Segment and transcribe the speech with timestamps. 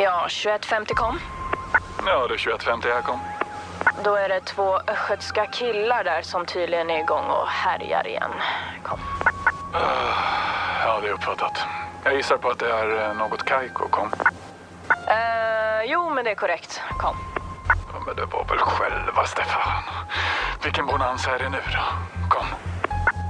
[0.00, 1.20] Ja, 21.50 kom.
[2.06, 3.20] Ja, det är 21.50 här kom.
[4.04, 8.30] Då är det två östgötska killar där som tydligen är igång och härjar igen.
[8.82, 8.98] Kom.
[10.84, 11.58] Ja, det är uppfattat.
[12.04, 14.10] Jag gissar på att det är eh, något Kaiko kom.
[15.08, 16.80] Eh, jo, men det är korrekt.
[16.98, 17.16] Kom.
[17.68, 19.82] Ja, men det var väl själva Stefan.
[20.64, 21.84] Vilken bonanza är det nu då?
[22.28, 22.46] Kom.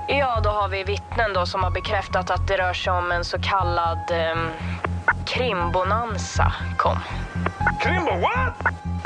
[0.08, 3.24] Ja, då har vi vittnen då som har bekräftat att det rör sig om en
[3.24, 4.36] så kallad eh,
[5.28, 6.52] krimbonanza.
[6.76, 6.98] Kom.
[7.82, 8.54] Krimbo, what?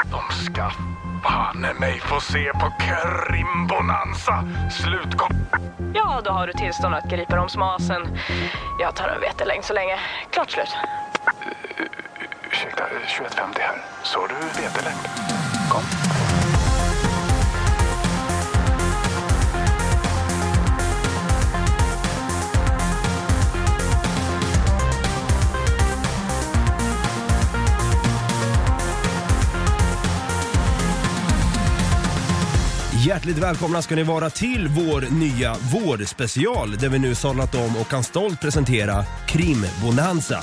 [0.04, 0.70] De ska
[1.22, 4.44] banne mig få se på krimbonanza.
[4.70, 5.46] Slutkom...
[5.94, 8.18] Ja, då har du tillstånd att gripa dem som asen.
[8.80, 9.98] Jag tar en vetelängd så länge.
[10.30, 10.76] Klart slut.
[12.50, 13.82] Ursäkta, 21.50 här.
[14.02, 15.08] Så du vetelängd?
[15.70, 15.82] Kom.
[33.06, 37.88] Hjärtligt välkomna ska ni vara till vår nya vårspecial där vi nu sadlat om och
[37.88, 40.42] kan stolt presentera Krimbonanza.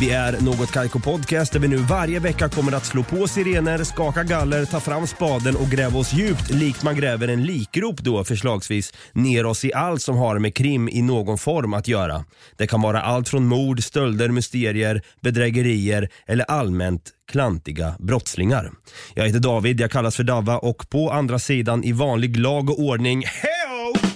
[0.00, 3.84] Vi är Något Kaiko Podcast där vi nu varje vecka kommer att slå på sirener,
[3.84, 8.24] skaka galler, ta fram spaden och gräva oss djupt likt man gräver en likrop då
[8.24, 12.24] förslagsvis ner oss i allt som har med krim i någon form att göra.
[12.56, 18.70] Det kan vara allt från mord, stölder, mysterier, bedrägerier eller allmänt klantiga brottslingar.
[19.14, 22.80] Jag heter David, jag kallas för Davva och på andra sidan i vanlig lag och
[22.80, 24.10] ordning, heo!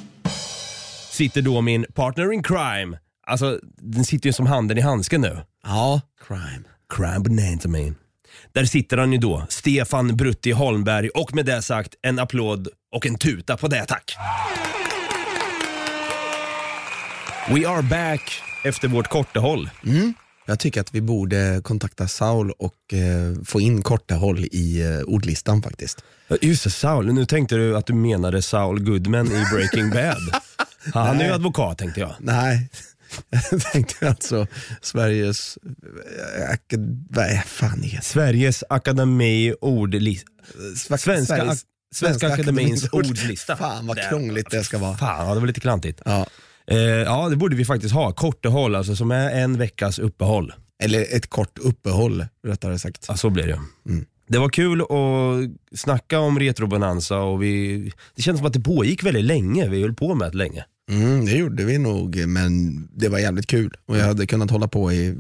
[1.11, 2.98] sitter då min partner in crime.
[3.27, 5.39] Alltså, den sitter ju som handen i handsken nu.
[5.64, 6.64] Ja, crime.
[6.94, 7.94] Crime bonanza man.
[8.53, 13.06] Där sitter han ju då, Stefan Brutti Holmberg och med det sagt en applåd och
[13.06, 14.17] en tuta på det tack.
[17.48, 19.70] We are back efter vårt kortehåll.
[20.47, 25.62] Jag tycker att vi borde kontakta Saul och eh, få in kortehåll i eh, ordlistan
[25.62, 26.05] faktiskt.
[26.41, 27.12] Just det, Saul.
[27.12, 30.42] Nu tänkte du att du menade Saul Goodman i Breaking Bad.
[30.95, 32.14] Han är ju advokat tänkte jag.
[32.18, 32.68] Nej,
[33.51, 34.47] jag tänkte alltså
[34.83, 35.59] Sveriges...
[35.67, 40.29] eh, akad- Vad fan heter Sveriges Akademi ordlista.
[40.98, 41.64] Svenska, Sveriges-
[41.95, 43.57] Svenska Akademins ordlista.
[43.57, 44.97] Fan vad krångligt det ska vara.
[44.97, 46.01] Fan, ja, det var lite klantigt.
[46.05, 46.27] Ja.
[46.67, 48.13] Eh, ja, det borde vi faktiskt ha.
[48.13, 50.53] Kortehåll, alltså som är en veckas uppehåll.
[50.83, 53.05] Eller ett kort uppehåll rättare sagt.
[53.09, 53.61] Ja, så blir det.
[53.89, 54.05] Mm.
[54.29, 59.03] Det var kul att snacka om retrobonanza och vi, det känns som att det pågick
[59.05, 59.69] väldigt länge.
[59.69, 60.64] Vi höll på med det länge.
[60.90, 63.74] Mm, det gjorde vi nog, men det var jävligt kul.
[63.86, 65.14] Och jag hade kunnat hålla på i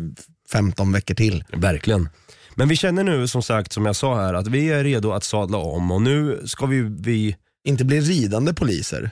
[0.52, 1.44] 15 veckor till.
[1.52, 2.08] Verkligen.
[2.54, 5.24] Men vi känner nu som sagt, som jag sa här, att vi är redo att
[5.24, 9.10] sadla om och nu ska vi, vi Inte bli ridande poliser.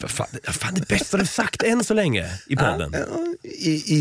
[0.00, 2.94] vad fan, fan det bästa du sagt än så länge i podden.
[3.42, 3.96] I, i,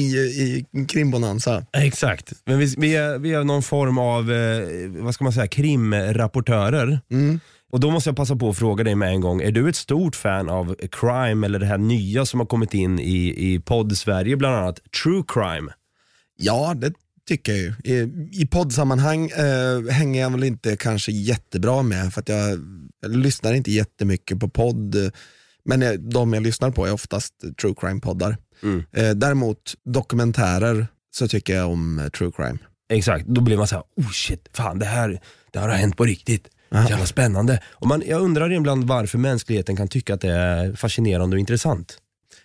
[0.74, 1.66] i krimbonanza.
[1.74, 2.34] Exakt.
[2.46, 7.00] Men vi, vi, är, vi är någon form av, eh, vad ska man säga, krimrapportörer.
[7.12, 7.40] Mm.
[7.70, 9.76] Och då måste jag passa på att fråga dig med en gång, är du ett
[9.76, 13.98] stort fan av crime eller det här nya som har kommit in i, i podd
[13.98, 15.72] Sverige bland annat, true crime?
[16.38, 16.94] Ja, det
[17.28, 17.74] tycker jag ju.
[17.84, 22.60] I, i poddsammanhang eh, hänger jag väl inte kanske jättebra med för att jag,
[23.02, 24.96] jag lyssnar inte jättemycket på podd.
[25.66, 28.38] Men eh, de jag lyssnar på är oftast true crime-poddar.
[28.64, 28.84] Mm.
[28.92, 32.58] Eh, däremot dokumentärer så tycker jag om eh, true crime.
[32.90, 35.98] Exakt, då blir man så här, oh shit, fan det här, det här har hänt
[35.98, 36.48] på riktigt.
[36.72, 37.62] Jävla spännande.
[37.70, 41.98] Och man, jag undrar ibland varför mänskligheten kan tycka att det är fascinerande och intressant.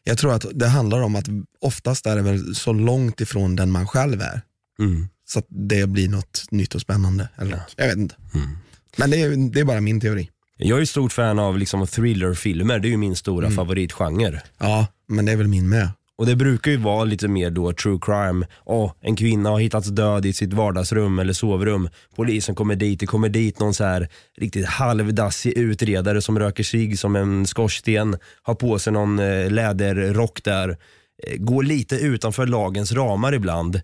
[0.05, 1.27] Jag tror att det handlar om att
[1.61, 4.41] oftast är det väl så långt ifrån den man själv är.
[4.79, 5.09] Mm.
[5.25, 7.29] Så att det blir något nytt och spännande.
[7.37, 8.15] Eller, Jag vet inte.
[8.35, 8.49] Mm.
[8.97, 10.31] Men det är, det är bara min teori.
[10.57, 14.43] Jag är stort fan av liksom thriller-filmer, det är ju min stora favoritgenre.
[14.59, 15.89] Ja, men det är väl min med.
[16.19, 18.47] Och det brukar ju vara lite mer då true crime.
[18.65, 21.89] Åh, en kvinna har hittats död i sitt vardagsrum eller sovrum.
[22.17, 24.09] Polisen kommer dit, det kommer dit någon så här
[24.39, 30.43] riktigt halvdassig utredare som röker sig som en skorsten, har på sig någon eh, läderrock
[30.45, 30.69] där.
[30.69, 33.77] Eh, Går lite utanför lagens ramar ibland.
[33.77, 33.83] Eh,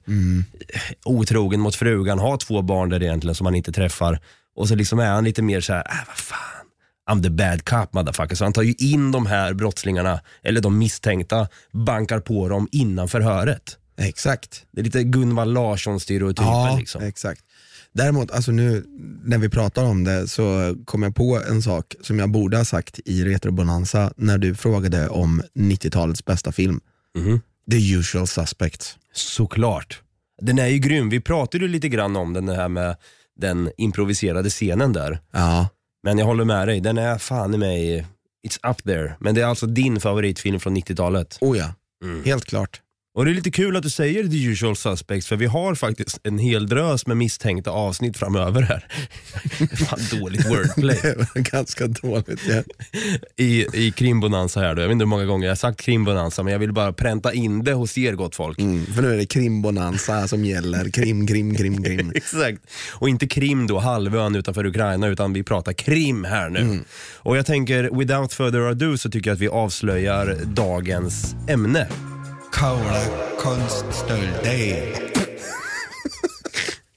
[1.05, 4.21] Otrogen mot frugan, har två barn där egentligen som han inte träffar.
[4.57, 6.68] Och så liksom är han lite mer så här, äh, vad fan.
[7.09, 8.37] I'm the bad cop motherfucker.
[8.37, 13.09] Så han tar ju in de här brottslingarna, eller de misstänkta, bankar på dem innan
[13.09, 13.77] förhöret.
[13.97, 14.65] Exakt.
[14.73, 17.03] Det är lite Gunvald Larsson-stereotypen Ja, liksom.
[17.03, 17.41] exakt.
[17.93, 18.85] Däremot, alltså nu
[19.25, 22.65] när vi pratar om det så kom jag på en sak som jag borde ha
[22.65, 26.81] sagt i Retrobonanza när du frågade om 90-talets bästa film.
[27.17, 27.41] Mhm.
[27.71, 28.97] The usual suspects.
[29.13, 30.03] Såklart.
[30.43, 31.09] Den är ju grym.
[31.09, 32.97] Vi pratade ju lite grann om den det här med
[33.37, 35.21] den improviserade scenen där.
[35.33, 35.69] Ja,
[36.03, 38.07] Men jag håller med dig, den är fan i mig,
[38.49, 39.15] it's up there.
[39.21, 41.39] Men det är alltså din favoritfilm från 90-talet.
[41.41, 41.75] oh ja.
[42.05, 42.25] Mm.
[42.25, 42.81] Helt klart.
[43.19, 46.21] Och det är lite kul att du säger the usual suspects för vi har faktiskt
[46.23, 48.87] en hel drös med misstänkta avsnitt framöver här.
[49.77, 50.99] Fan dåligt wordplay.
[51.03, 52.41] Det var ganska dåligt.
[52.49, 52.63] Ja.
[53.37, 54.83] I, i krimbonanza här då.
[54.83, 57.33] Jag vet inte hur många gånger jag har sagt krimbonanza men jag vill bara pränta
[57.33, 58.61] in det hos er gott folk.
[58.61, 60.91] Mm, för nu är det krimbonanza som gäller.
[60.91, 62.13] Krim, krim, krim, krim.
[62.15, 62.63] Exakt.
[62.93, 66.81] Och inte Krim då, halvön utanför Ukraina, utan vi pratar Krim här nu.
[67.17, 71.89] Och jag tänker, without further ado så tycker jag att vi avslöjar dagens ämne.
[72.53, 73.03] Kaula
[73.39, 74.95] konststölder.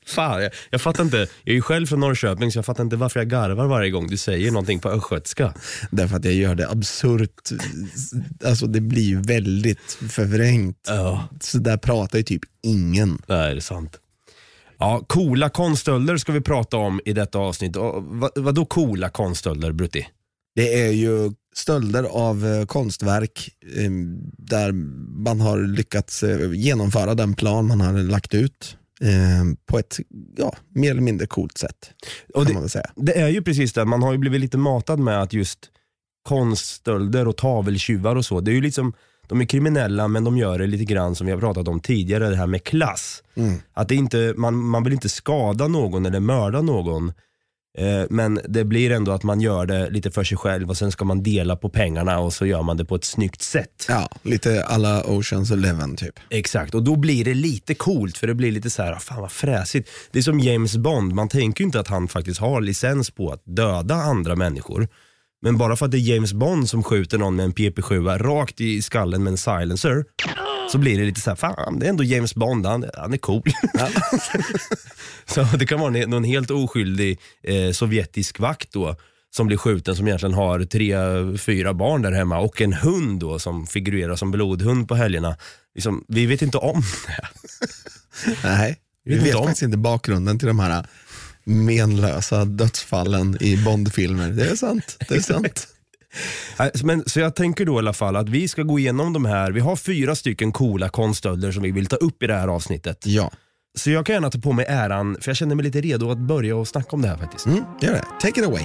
[0.05, 1.17] Fan, jag, jag fattar inte.
[1.17, 4.07] Jag är ju själv från Norrköping så jag fattar inte varför jag garvar varje gång
[4.07, 5.53] du säger någonting på östgötska.
[5.91, 7.49] Därför att jag gör det absurt,
[8.45, 10.77] alltså det blir ju väldigt förvrängt.
[10.87, 13.21] Ja, Så där pratar ju typ ingen.
[13.27, 13.99] det är sant.
[14.77, 17.75] Ja, coola konststölder ska vi prata om i detta avsnitt.
[17.75, 20.07] Och vad, vadå coola konststölder, Brutti?
[20.55, 23.91] Det är ju stölder av eh, konstverk eh,
[24.37, 24.71] där
[25.23, 28.77] man har lyckats eh, genomföra den plan man har lagt ut
[29.65, 29.99] på ett
[30.37, 31.91] ja, mer eller mindre coolt sätt.
[32.33, 32.83] Och det-.
[32.95, 35.59] Det är ju precis det, man har ju blivit lite matad med att just
[36.23, 38.93] konststölder och taveltjuvar och så, det är ju liksom,
[39.27, 42.29] de är kriminella men de gör det lite grann som vi har pratat om tidigare,
[42.29, 43.23] det här med klass.
[43.35, 43.59] Mm.
[43.73, 47.13] Att det inte, man, man vill inte skada någon eller mörda någon,
[48.09, 51.05] men det blir ändå att man gör det lite för sig själv och sen ska
[51.05, 53.85] man dela på pengarna och så gör man det på ett snyggt sätt.
[53.89, 56.19] Ja, lite alla Oceans Eleven typ.
[56.29, 59.21] Exakt, och då blir det lite coolt för det blir lite så här, "Ah, fan
[59.21, 59.89] vad fräsigt.
[60.11, 63.31] Det är som James Bond, man tänker ju inte att han faktiskt har licens på
[63.31, 64.87] att döda andra människor.
[65.41, 68.61] Men bara för att det är James Bond som skjuter någon med en PP7 rakt
[68.61, 70.05] i skallen med en silencer,
[70.71, 73.17] så blir det lite så här, fan det är ändå James Bond, han, han är
[73.17, 73.43] cool.
[75.25, 78.95] så det kan vara någon helt oskyldig eh, sovjetisk vakt då,
[79.35, 80.95] som blir skjuten som egentligen har tre,
[81.37, 85.37] fyra barn där hemma och en hund då som figurerar som blodhund på helgerna.
[85.75, 87.27] Liksom, vi vet inte om det.
[88.43, 89.45] Nej, vi Vet vet inte om.
[89.45, 90.85] faktiskt inte bakgrunden till de här
[91.43, 94.29] menlösa dödsfallen i Bondfilmer.
[94.29, 94.97] Det är sant.
[95.09, 95.67] Det är sant.
[96.83, 99.51] Men, så jag tänker då i alla fall att vi ska gå igenom de här,
[99.51, 103.05] vi har fyra stycken coola konststölder som vi vill ta upp i det här avsnittet.
[103.05, 103.31] Ja,
[103.77, 106.17] Så jag kan gärna ta på mig äran, för jag känner mig lite redo att
[106.17, 107.45] börja och snacka om det här faktiskt.
[107.45, 108.05] mm, gör det.
[108.21, 108.63] Take it away.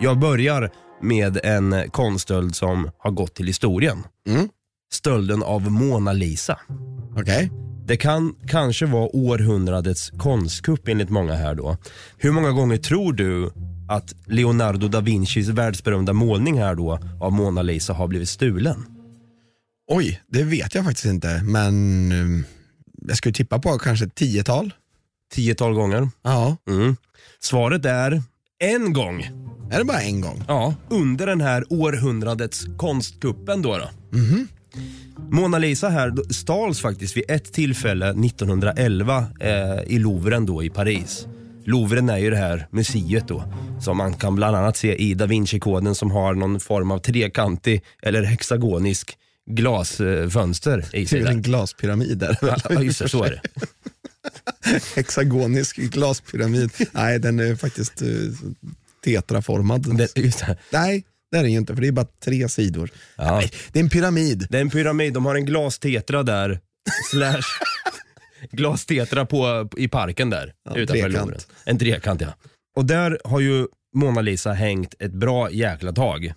[0.00, 0.70] Jag börjar
[1.02, 3.98] med en konststöld som har gått till historien.
[4.28, 4.48] Mm.
[4.92, 6.58] Stölden av Mona Lisa.
[7.16, 7.50] Okej.
[7.86, 11.76] Det kan kanske vara århundradets konstkupp enligt många här då.
[12.18, 13.50] Hur många gånger tror du
[13.92, 18.84] att Leonardo da Vincis världsberömda målning här då av Mona Lisa har blivit stulen?
[19.90, 21.74] Oj, det vet jag faktiskt inte, men
[22.12, 22.44] um,
[23.08, 24.74] jag skulle tippa på kanske ett tiotal.
[25.34, 26.08] Tiotal gånger.
[26.22, 26.96] Ja, Mm.
[27.40, 28.22] Svaret är
[28.58, 29.22] en gång.
[29.70, 30.44] är det bara en gång?
[30.48, 33.78] Ja, under den här århundradets konstkuppen då.
[33.78, 33.88] då.
[35.30, 41.26] Mona Lisa här stals faktiskt vid ett tillfälle 1911 eh, i Louvren då i Paris.
[41.64, 43.44] Louvren är ju det här museet då
[43.80, 47.82] som man kan bland annat se i Da Vinci-koden som har någon form av trekantig
[48.02, 49.18] eller hexagonisk
[49.50, 51.18] glasfönster i Det är sig.
[51.18, 51.32] väl Där.
[51.32, 52.38] en glaspyramid där.
[52.70, 53.40] Ja, just det, så är det.
[54.96, 56.70] Hexagonisk glaspyramid.
[56.92, 58.32] Nej, den är faktiskt uh,
[59.04, 59.96] tetraformad.
[59.96, 60.56] det, det.
[60.70, 62.90] Nej, det är den ju inte, för det är bara tre sidor.
[63.16, 63.36] Ja.
[63.36, 64.46] Nej, det är en pyramid.
[64.50, 66.60] Det är en pyramid, de har en glastetra där,
[67.10, 67.42] slash
[68.50, 71.26] glastetra på, i parken där Ja, utanför trekant.
[71.26, 71.40] Louvren.
[71.64, 72.28] En trekant ja.
[72.76, 76.32] Och där har ju Mona Lisa hängt ett bra jäkla tag.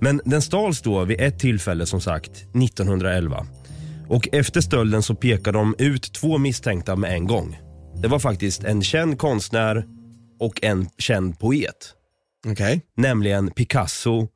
[0.00, 3.46] Men den stals då vid ett tillfälle som sagt 1911.
[4.08, 7.58] Och efter stölden så pekar de ut två misstänkta med en gång.
[8.02, 9.84] Det var faktiskt en känd konstnär
[10.40, 11.94] och en känd poet.
[12.46, 12.80] Okej.
[12.96, 14.28] Nämligen Picasso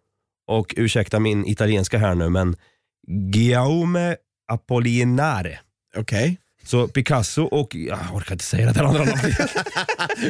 [0.47, 2.57] och ursäkta min italienska här nu men
[3.09, 4.17] Guillaume
[4.53, 5.59] Apollinare.
[5.97, 6.39] Okej.
[6.65, 9.37] Så Picasso och, jag orkar inte säga det där andra namnet.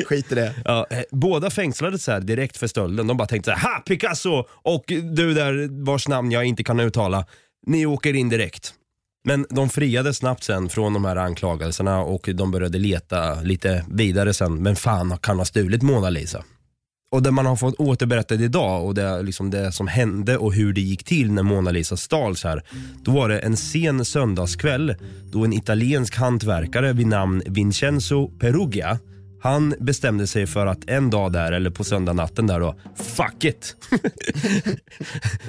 [0.06, 0.54] Skit i det.
[0.64, 3.06] ja, eh, båda fängslades så här direkt för stölden.
[3.06, 6.80] De bara tänkte så här, ha Picasso och du där vars namn jag inte kan
[6.80, 7.25] uttala,
[7.66, 8.75] ni åker in direkt.
[9.25, 14.35] Men de friades snabbt sen från de här anklagelserna och de började leta lite vidare
[14.35, 14.62] sen.
[14.62, 16.44] Men fan kan ha stulit Mona Lisa?
[17.10, 20.72] Och det man har fått återberättat idag och det, liksom det som hände och hur
[20.72, 22.62] det gick till när Mona Lisa stals här.
[23.04, 24.94] Då var det en sen söndagskväll
[25.32, 28.98] då en italiensk hantverkare vid namn Vincenzo Perugia
[29.40, 33.76] han bestämde sig för att en dag där, eller på söndagnatten där då, fuck it.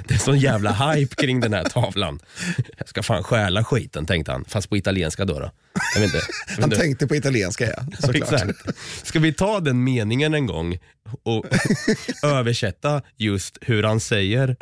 [0.08, 2.20] det är sån jävla hype kring den här tavlan.
[2.78, 5.38] Jag ska fan stjäla skiten tänkte han, fast på italienska då.
[5.38, 5.50] då.
[5.94, 6.26] Jag vet inte.
[6.46, 6.76] Jag vet Han inte.
[6.76, 8.32] tänkte på italienska ja, såklart.
[8.32, 8.58] Exakt.
[9.06, 10.78] Ska vi ta den meningen en gång
[11.22, 11.46] och
[12.22, 14.56] översätta just hur han säger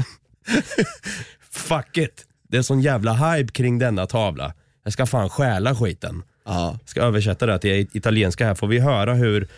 [1.51, 2.25] fuck it.
[2.49, 4.55] Det är sån jävla hype kring denna tavla.
[4.85, 6.23] Jag ska fan stjäla skiten.
[6.45, 6.79] Ja.
[6.85, 9.49] ska översätta det till italienska här, får vi höra hur,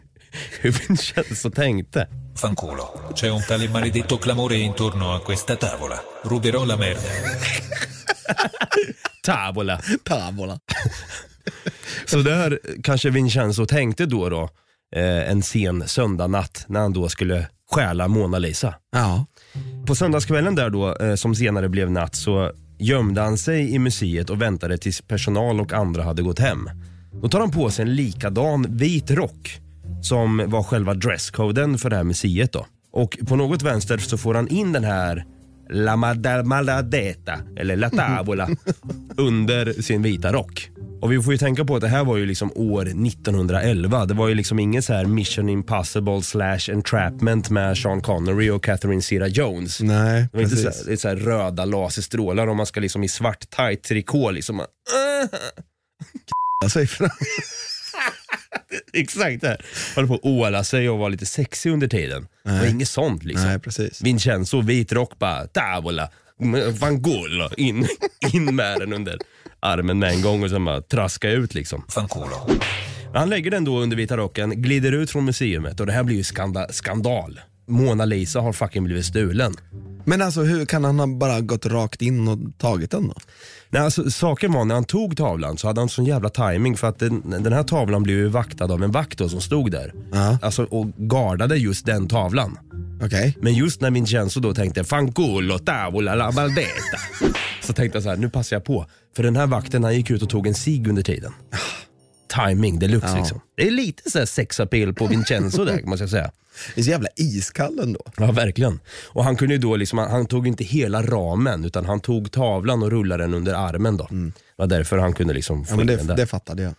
[0.60, 2.08] hur Vincenzo tänkte.
[2.36, 6.00] Fanculo, c'è un tale maledetto clamore intorno a questa tavola.
[6.24, 7.00] Ruberò la merda.
[9.22, 9.80] Tavola.
[10.04, 10.58] Tavola.
[12.06, 14.50] Så där kanske Vincenzo tänkte då, då
[14.96, 18.74] eh, en sen söndagnatt när han då skulle stjäla Mona Lisa.
[18.92, 19.26] Ja.
[19.86, 24.30] På söndagskvällen där då, eh, som senare blev natt, så gömde han sig i museet
[24.30, 26.70] och väntade tills personal och andra hade gått hem.
[27.22, 29.60] Då tar han på sig en likadan vit rock
[30.02, 32.52] som var själva dresscoden för det här museet.
[32.52, 32.66] Då.
[32.92, 35.24] Och på något vänster så får han in den här
[35.70, 35.96] La
[36.44, 38.48] Maladeta, eller La Tavola,
[39.16, 40.70] under sin vita rock.
[41.00, 44.06] Och vi får ju tänka på att det här var ju liksom år 1911.
[44.06, 48.64] Det var ju liksom ingen så här Mission Impossible slash entrapment med Sean Connery och
[48.64, 49.82] Catherine Zeta-Jones.
[49.82, 50.88] Nej, Det var inte så precis.
[50.88, 54.62] här, så här röda laserstrålar och man ska liksom i svart tight trikå liksom.
[56.72, 57.10] Säger fram.
[59.00, 59.56] Exakt det.
[59.94, 62.28] Håller på att åla sig och vara lite sexig under tiden.
[62.44, 63.46] Det var inget sånt liksom.
[63.48, 64.02] Nej, precis.
[64.02, 66.10] Vincenzo, vit rock bara, tavola,
[66.80, 67.88] fangolo, in,
[68.32, 69.18] in med den under
[69.60, 71.84] armen med en gång och sen bara traska ut liksom.
[73.14, 76.16] Han lägger den då under vita rocken, glider ut från museumet och det här blir
[76.16, 77.40] ju skanda, skandal.
[77.68, 79.54] Mona Lisa har fucking blivit stulen.
[80.04, 83.14] Men alltså hur kan han ha bara gått rakt in och tagit den då?
[83.70, 86.86] Nej, alltså, saken var när han tog tavlan så hade han sån jävla timing för
[86.86, 89.92] att den, den här tavlan blev ju vaktad av en vakt då som stod där.
[90.12, 90.38] Ja.
[90.42, 92.58] Alltså, och gardade just den tavlan.
[93.02, 93.36] Okej.
[93.40, 96.98] Men just när Vincenzo då tänkte fanculo tavola la maldeta.
[97.62, 98.86] så tänkte jag så här, nu passar jag på.
[99.16, 101.32] För den här vakten han gick ut och tog en cigg under tiden.
[102.28, 103.16] Timing deluxe Ja.
[103.18, 103.40] liksom.
[103.56, 106.30] Det är lite så här sexappeal på Vincenzo där måste jag säga.
[106.74, 108.00] Det är så jävla iskall ändå.
[108.16, 108.80] Ja, verkligen.
[109.06, 112.32] Och han kunde ju då liksom, han, han tog inte hela ramen utan han tog
[112.32, 114.06] tavlan och rullade den under armen då.
[114.10, 116.16] Det var därför han kunde liksom få Ja, men in den det, där.
[116.16, 116.74] det fattade jag.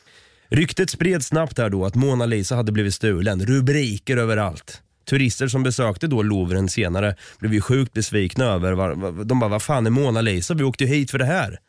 [0.49, 3.45] Ryktet spreds snabbt här då att Mona Lisa hade blivit stulen.
[3.45, 4.81] Rubriker överallt.
[5.09, 9.49] Turister som besökte då Louvren senare blev ju sjukt besvikna över, var, var, de bara
[9.49, 10.53] vad fan är Mona Lisa?
[10.53, 11.59] Vi åkte ju hit för det här.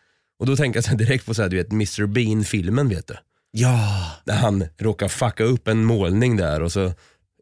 [0.40, 3.14] Och då tänker jag direkt på så här, du vet, Mr Bean-filmen vet du.
[3.50, 4.06] Ja.
[4.24, 6.92] Där han råkar fucka upp en målning där och så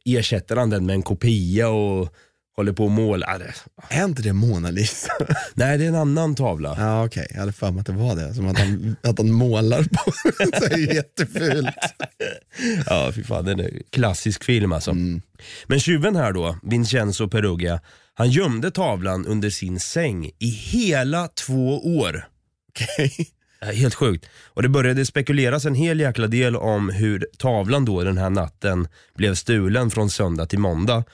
[0.04, 2.14] ersätter han den med en kopia och
[2.56, 3.26] håller på att måla.
[3.26, 3.54] Ah, det-
[3.88, 5.12] Är inte det Mona Lisa?
[5.54, 6.76] Nej, det är en annan tavla.
[6.78, 8.34] Ja okej, jag hade för mig att det var det.
[8.34, 10.50] Som att han, att han målar på den.
[10.60, 11.68] Det är jättefult.
[12.86, 13.44] Ja, fy fan.
[13.44, 14.94] Det är en klassisk film alltså.
[15.66, 17.80] Men tjuven här då, Vincenzo Perugia,
[18.14, 22.28] han gömde tavlan under sin säng i hela två år.
[22.68, 23.28] Okej.
[23.62, 24.26] Eh, helt sjukt.
[24.46, 28.88] Och det började spekuleras en hel jäkla del om hur tavlan då den här natten
[29.14, 31.04] blev stulen från söndag till måndag.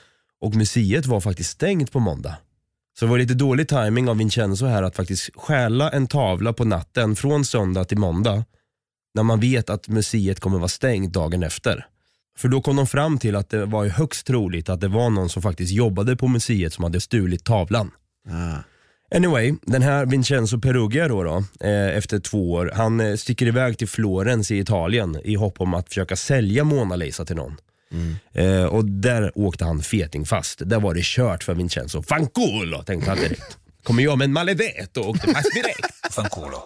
[0.41, 2.37] Och museet var faktiskt stängt på måndag.
[2.99, 6.65] Så det var lite dålig timing av Vincenzo här att faktiskt stjäla en tavla på
[6.65, 8.45] natten från söndag till måndag.
[9.13, 11.85] När man vet att museet kommer vara stängt dagen efter.
[12.37, 15.29] För då kom de fram till att det var högst troligt att det var någon
[15.29, 17.91] som faktiskt jobbade på museet som hade stulit tavlan.
[18.29, 18.74] Ah.
[19.15, 23.77] Anyway, den här Vincenzo Perugia då, då eh, efter två år, han eh, sticker iväg
[23.77, 27.57] till Florens i Italien i hopp om att försöka sälja Mona Lisa till någon.
[28.33, 30.61] Eh, och där åkte han feting fast.
[30.69, 32.01] Där var det kört för Vincenzo.
[32.01, 33.57] Fanculo tänkte han direkt.
[33.83, 35.87] Kommer jag med en maledeto och åkte fast direkt.
[36.11, 36.61] Fanculo.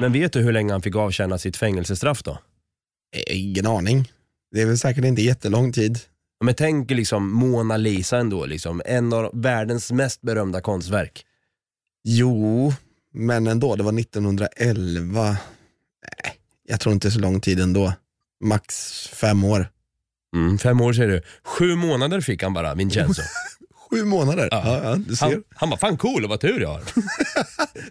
[0.00, 2.38] Men vet du hur länge han fick avtjäna sitt fängelsestraff då?
[3.16, 4.12] Eh, Ingen aning.
[4.54, 5.98] Det är väl säkert inte jättelång tid.
[6.40, 8.82] Men tänk liksom Mona Lisa ändå, liksom.
[8.84, 11.26] en av världens mest berömda konstverk.
[12.04, 12.72] Jo,
[13.12, 15.22] men ändå, det var 1911.
[15.24, 16.36] Nej,
[16.68, 17.92] jag tror inte så lång tid ändå.
[18.40, 19.68] Max fem år.
[20.36, 21.22] Mm, fem år ser du.
[21.44, 23.22] Sju månader fick han bara, Vincenzo.
[23.90, 24.48] Sju månader.
[24.50, 24.62] Ja.
[24.64, 25.26] Ja, ja, du ser.
[25.26, 26.82] Han, han var fan cool, vad tur jag har.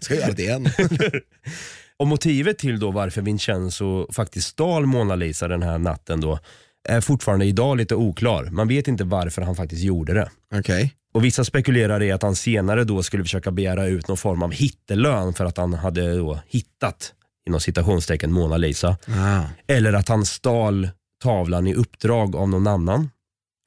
[0.00, 0.68] Ska göra det igen.
[1.96, 6.38] Och motivet till då varför Vincenzo faktiskt stal Mona Lisa den här natten då
[6.84, 8.44] är fortfarande idag lite oklar.
[8.44, 10.30] Man vet inte varför han faktiskt gjorde det.
[10.54, 10.94] Okej.
[11.14, 14.52] Och Vissa spekulerar i att han senare då skulle försöka begära ut någon form av
[14.52, 17.12] hittelön för att han hade då hittat
[17.46, 18.96] inom citationstecken Mona Lisa.
[19.08, 19.42] Ah.
[19.66, 20.88] Eller att han stal
[21.22, 23.10] tavlan i uppdrag av någon annan.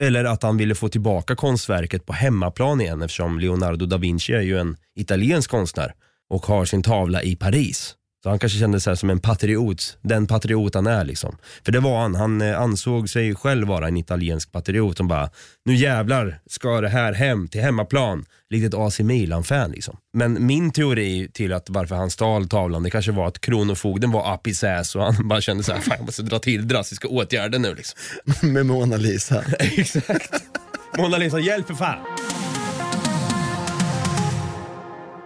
[0.02, 4.40] Eller att han ville få tillbaka konstverket på hemmaplan igen eftersom Leonardo da Vinci är
[4.40, 5.94] ju en italiensk konstnär
[6.30, 7.94] och har sin tavla i Paris.
[8.28, 11.36] Så han kanske kände sig som en patriot, den patriot han är liksom.
[11.64, 15.30] För det var han, han eh, ansåg sig själv vara en italiensk patriot som bara,
[15.64, 18.24] nu jävlar ska det här hem till hemmaplan.
[18.50, 19.96] Likt ett AC Milan-fan liksom.
[20.12, 24.34] Men min teori till att varför han stal tavlan, det kanske var att kronofogden var
[24.34, 27.08] up his ass och han bara kände så här, fan jag måste dra till drastiska
[27.08, 27.98] åtgärder nu liksom.
[28.52, 29.44] Med Mona Lisa.
[29.58, 30.34] Exakt.
[30.98, 31.98] Mona Lisa, hjälp för fan.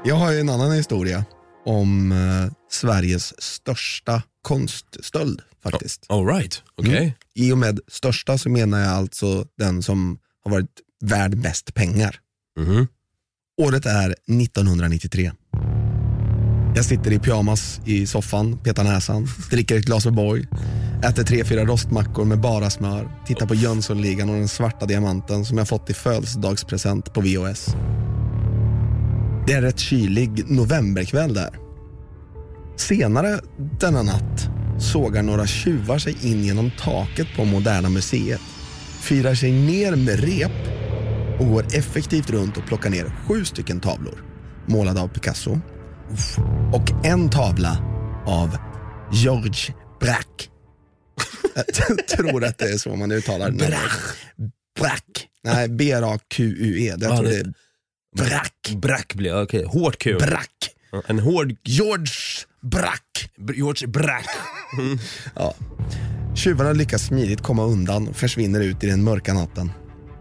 [0.04, 1.25] Jag har ju en annan historia
[1.64, 6.07] om eh, Sveriges största konststöld faktiskt.
[6.09, 6.99] All right, okej.
[6.99, 7.12] Mm.
[7.35, 12.16] I och med största så menar jag alltså den som har varit värd mest pengar.
[12.59, 12.87] Mhm.
[13.61, 15.33] Året är 1993.
[16.75, 20.47] Jag sitter i pyjamas i soffan, petar näsan, dricker ett glas O'boy,
[21.04, 25.59] äter tre, fyra rostmackor med bara smör, tittar på Jönssonligan och den svarta diamanten som
[25.59, 27.66] jag fått i födelsedagspresent på VHS.
[29.47, 31.51] Det är en rätt kylig novemberkväll där.
[32.77, 33.41] Senare
[33.81, 34.49] denna natt
[34.81, 38.41] sågar några tjuvar sig in genom taket på Moderna Museet,
[39.01, 40.53] firar sig ner med rep
[41.41, 44.25] och går effektivt runt och plockar ner sju stycken tavlor
[44.67, 45.61] målade av Picasso
[46.73, 47.79] och en tavla
[48.27, 48.57] av
[49.13, 50.49] George Braque.
[51.87, 53.57] Jag tror att det är så man uttalar det.
[53.57, 53.79] Braque.
[54.81, 55.23] Braque.
[55.45, 56.87] Nej, B-R-A-Q-U-E.
[57.01, 57.53] Jag Ja, tror det- det är
[58.16, 58.76] Braque.
[58.76, 59.64] Brack blir, okej.
[59.64, 60.19] Hårt kul.
[60.19, 60.69] Braque.
[61.07, 62.12] En hård George
[62.62, 63.54] Braque.
[63.54, 64.26] George Brack.
[65.37, 65.54] Ja.
[66.35, 69.71] Tjuvarna lyckas smidigt komma undan och försvinner ut i den mörka natten.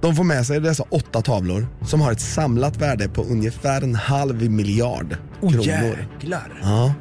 [0.01, 3.95] De får med sig dessa åtta tavlor som har ett samlat värde på ungefär en
[3.95, 5.63] halv miljard kronor.
[5.63, 6.59] Jäklar.
[6.63, 6.93] Ja,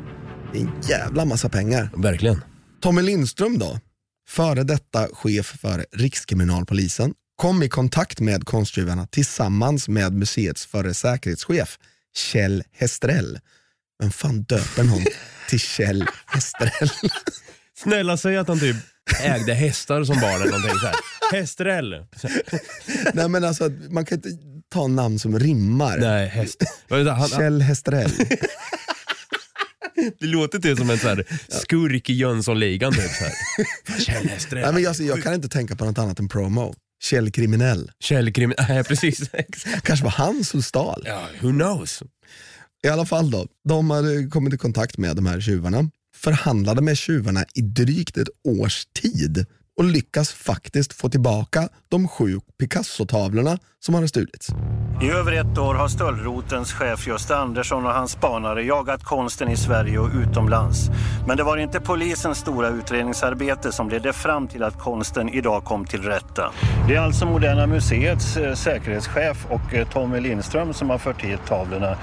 [0.52, 1.90] det är en jävla massa pengar.
[1.96, 2.44] Verkligen.
[2.80, 3.78] Tommy Lindström då,
[4.28, 11.78] före detta chef för Rikskriminalpolisen, kom i kontakt med konsttjuvarna tillsammans med museets förre säkerhetschef
[12.16, 13.38] Kjell Hestrell.
[14.02, 15.04] Vem fan döper någon
[15.48, 16.90] till Kjell Hestrell?
[17.78, 18.76] Snälla säg att han typ
[19.22, 20.94] ägde hästar som barn eller någonting så här.
[21.32, 22.04] Hästrell.
[23.14, 24.30] Nej men alltså, man kan inte
[24.68, 25.98] ta namn som rimmar.
[25.98, 26.62] Nej, häst.
[27.36, 28.10] Kjell Hestrell.
[30.20, 32.92] det låter typ som en så här skurk i Jönssonligan.
[32.92, 33.32] Typ, så här.
[33.98, 34.62] Kjell Hästrell.
[34.62, 36.74] Nej, men alltså, jag kan inte tänka på något annat än promo.
[37.00, 37.90] Kjell Kriminell.
[38.00, 38.54] Källkrim...
[38.68, 39.30] Nej, precis.
[39.82, 41.02] Kanske var han som stal.
[41.06, 42.02] Ja, who knows?
[42.82, 46.98] I alla fall då, de hade kommit i kontakt med de här tjuvarna, förhandlade med
[46.98, 49.46] tjuvarna i drygt ett års tid
[49.80, 54.48] och lyckas faktiskt få tillbaka de sju Picasso-tavlorna som hade stulits.
[55.02, 59.56] I över ett år har stöldrotens chef Gösta Andersson och hans spanare jagat konsten i
[59.56, 60.90] Sverige och utomlands.
[61.26, 65.84] Men det var inte polisens stora utredningsarbete som ledde fram till att konsten idag kom
[65.84, 66.52] till rätta.
[66.88, 71.40] Det är alltså Moderna Museets eh, säkerhetschef och eh, Tommy Lindström som har fört hit
[71.48, 71.96] tavlorna.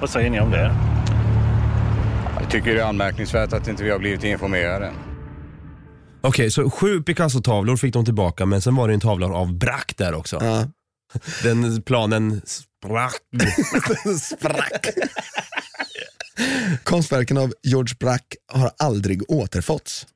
[0.00, 0.74] Vad säger ni om det?
[2.40, 4.92] Jag tycker det är anmärkningsvärt att inte vi har blivit informerade.
[6.26, 9.96] Okej, så sju Picasso-tavlor fick de tillbaka men sen var det en tavla av Brack
[9.96, 10.38] där också.
[10.40, 10.68] Ja.
[11.42, 13.22] Den planen sprack.
[14.20, 14.88] Sprack.
[16.84, 20.06] Konstverken av George Braque har aldrig återfåtts.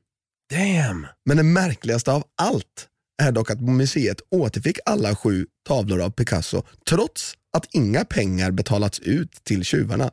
[0.51, 1.07] Damn.
[1.25, 2.89] Men det märkligaste av allt
[3.23, 9.01] är dock att museet återfick alla sju tavlor av Picasso trots att inga pengar betalats
[9.01, 10.11] ut till tjuvarna.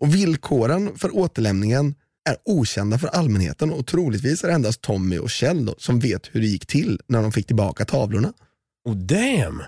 [0.00, 1.94] Och villkoren för återlämningen
[2.28, 6.28] är okända för allmänheten och troligtvis är det endast Tommy och Kjell då, som vet
[6.32, 8.32] hur det gick till när de fick tillbaka tavlorna.
[8.84, 9.62] Oh damn.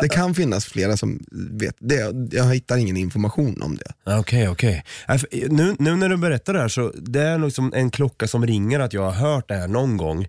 [0.00, 2.14] Det kan finnas flera som vet det.
[2.36, 4.14] Jag hittar ingen information om det.
[4.18, 4.84] Okej, okej.
[5.08, 8.26] Äh, för- Nu, nu när du berättar det här så det är liksom en klocka
[8.28, 10.28] som ringer att jag har hört det här någon gång.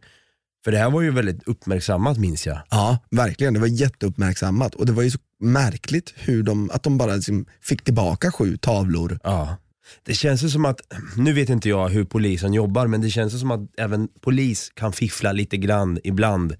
[0.63, 2.60] För det här var ju väldigt uppmärksammat minns jag.
[2.69, 3.53] Ja, verkligen.
[3.53, 7.45] Det var jätteuppmärksammat och det var ju så märkligt hur de, att de bara liksom
[7.62, 9.19] fick tillbaka sju tavlor.
[9.23, 9.58] Ja.
[10.04, 10.82] Det känns ju som att,
[11.17, 14.71] nu vet inte jag hur polisen jobbar, men det känns ju som att även polis
[14.74, 16.56] kan fiffla lite grann ibland.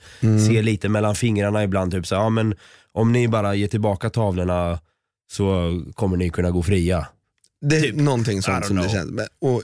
[0.47, 1.91] Se lite mellan fingrarna ibland.
[1.91, 2.55] Typ så, ja, men
[2.91, 4.79] om ni bara ger tillbaka tavlorna
[5.31, 7.07] så kommer ni kunna gå fria.
[7.61, 7.95] Det är Typ.
[7.95, 8.93] någonting sånt som det know.
[8.93, 9.11] känns.
[9.11, 9.63] Men- Och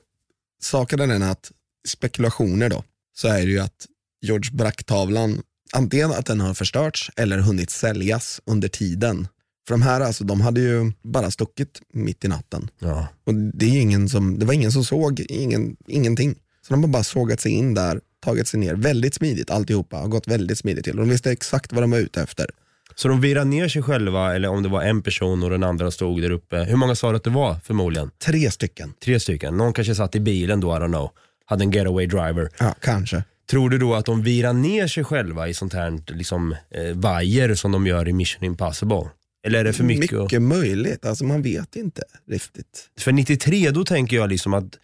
[0.61, 1.51] saken är den att
[1.87, 2.83] spekulationer då,
[3.15, 3.85] så är det ju att
[4.21, 5.41] George Braque-tavlan,
[5.73, 9.27] antingen att den har förstörts eller hunnit säljas under tiden.
[9.67, 12.69] För de här alltså, de hade ju bara stuckit mitt i natten.
[12.79, 13.07] Ja.
[13.25, 16.35] Och det, är ingen som, det var ingen som såg ingen, ingenting.
[16.67, 20.07] Så de har bara sågat sig in där, tagit sig ner väldigt smidigt alltihopa, har
[20.07, 20.95] gått väldigt smidigt till.
[20.95, 22.45] De visste exakt vad de var ute efter.
[22.95, 25.91] Så de virade ner sig själva, eller om det var en person och den andra
[25.91, 26.57] stod där uppe.
[26.57, 28.11] Hur många sa du att det var förmodligen?
[28.25, 29.57] Tre stycken, Tre stycken.
[29.57, 31.09] Någon kanske satt i bilen då, I don't know.
[31.45, 32.49] Hade en getaway driver.
[32.59, 33.23] ja kanske.
[33.51, 37.55] Tror du då att de virar ner sig själva i sånt här liksom, eh, vajer
[37.55, 39.09] som de gör i Mission Impossible?
[39.47, 40.11] Eller är det för mycket?
[40.19, 42.89] Mycket, att- möjligt, alltså man vet inte riktigt.
[42.99, 44.77] För 93 då tänker jag liksom att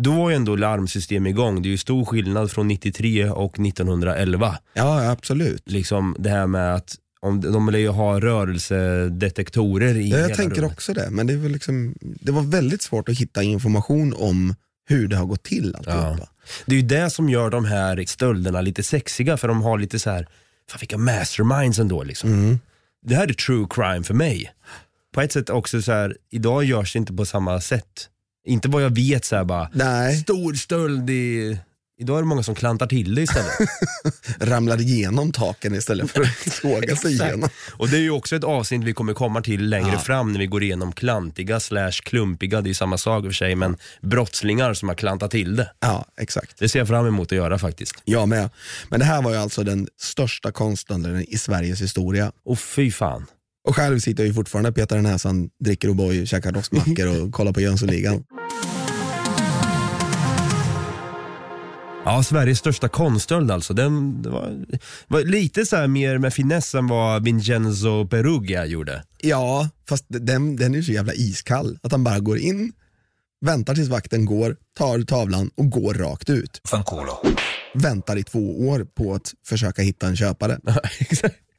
[0.00, 1.62] då var ju ändå larmsystem igång.
[1.62, 4.58] Det är ju stor skillnad från 93 och 1911.
[4.74, 5.62] Ja, ja, absolut.
[5.70, 10.36] Liksom det här med att om de, vill ju ha rörelsedetektorer i Ja, hela jag
[10.36, 10.72] tänker rummet.
[10.72, 14.54] också det, men det var, liksom, det var väldigt svårt att hitta information om
[14.88, 16.28] hur det har gått till alltihopa.
[16.66, 19.98] Det är ju det som gör de här stölderna lite sexiga för de har lite
[19.98, 20.26] så här,
[20.70, 22.32] fan vilka masterminds ändå liksom.
[22.32, 22.58] Mm.
[23.08, 24.52] Det här är true crime för mig.
[25.14, 28.08] på ett sätt också så här, idag görs det inte på samma sätt.
[28.46, 31.58] Inte vad jag vet så här bara, Nej, stor stöld i...
[31.98, 33.52] Idag är det många som klantar till det istället.
[34.40, 37.48] ramlar igenom taken istället för att såga sig igenom.
[37.72, 39.98] Och det är ju också ett avsnitt vi kommer komma till längre Ja.
[39.98, 43.32] fram när vi går igenom klantiga slash klumpiga, det är ju samma sak i och
[43.32, 45.70] för sig, men brottslingar som har klantat till det.
[45.80, 46.58] Ja, exakt.
[46.58, 47.94] Det ser jag fram emot att göra faktiskt.
[48.04, 48.50] Jag med.
[48.88, 52.32] Men det här var ju alltså den största konsthandeln i Sveriges historia.
[52.44, 53.26] Och fy fan.
[53.68, 57.52] Och själv sitter jag ju fortfarande petar i näsan, dricker O'boy, käkar rostmackor och kollar
[57.52, 58.24] på Jönssonligan.
[62.06, 63.74] Ja, Sveriges största konststöld alltså.
[63.74, 64.66] Den, det var,
[65.06, 69.04] var lite så här mer med finess än vad Vincenzo Perugia gjorde.
[69.22, 72.72] Ja, fast den, den är ju så jävla iskall att han bara går in,
[73.40, 76.60] väntar tills vakten går, tar tavlan och går rakt ut.
[76.68, 77.18] Fanculo.
[77.74, 80.58] Väntar i två år på att försöka hitta en köpare.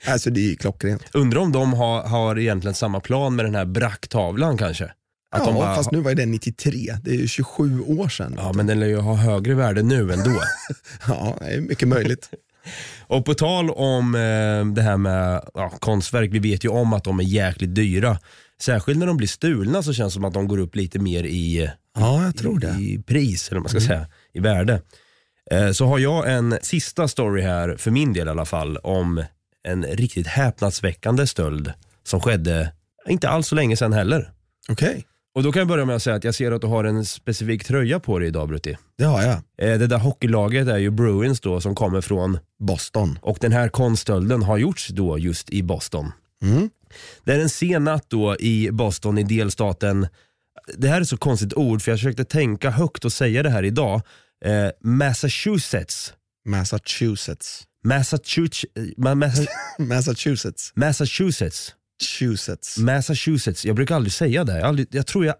[0.07, 1.03] Alltså det är ju klockrent.
[1.13, 4.91] Undrar om de har, har egentligen samma plan med den här bracktavlan kanske?
[5.31, 8.35] Att ja, bara, fast nu var den 93, det är ju 27 år sedan.
[8.37, 10.31] Ja, men den lär ju ha högre värde nu ändå.
[11.07, 12.29] Ja, det är mycket möjligt.
[13.07, 17.03] Och på tal om eh, det här med ja, konstverk, vi vet ju om att
[17.03, 18.19] de är jäkligt dyra.
[18.61, 21.23] Särskilt när de blir stulna så känns det som att de går upp lite mer
[21.23, 22.67] i, Ja, jag tror det.
[22.79, 24.81] i pris, eller vad man ska säga, i värde.
[25.51, 29.23] Eh, så har jag en sista story här, för min del i alla fall, om
[29.63, 32.71] en riktigt häpnadsväckande stöld som skedde
[33.09, 34.31] inte alls så länge sedan heller.
[34.69, 35.05] Okej,
[35.37, 37.05] Och då kan jag börja med att säga att jag ser att du har en
[37.05, 38.77] specifik tröja på dig idag Brutti.
[38.97, 39.33] det har jag.
[39.71, 43.19] Eh, det där hockeylaget är ju Bruins då som kommer från Boston.
[43.21, 46.11] och den här konststölden har gjorts då just i Boston.
[46.43, 46.69] Mm.
[47.23, 50.07] Det är en sen natt då i Boston i delstaten,
[50.77, 53.63] det här är så konstigt ord för jag försökte tänka högt och säga det här
[53.63, 54.01] idag,
[54.45, 56.13] eh, Massachusetts.
[56.49, 57.63] Massachusetts.
[57.83, 58.65] Massachusetts,
[58.97, 59.47] ma- Massa-
[59.79, 60.71] Massachusetts.
[60.75, 62.77] Massachusetts, Massachusetts.
[62.77, 63.65] Massachusetts.
[63.65, 64.59] Jag brukar aldrig säga det.
[64.59, 65.35] Jag, aldrig, jag tror jag,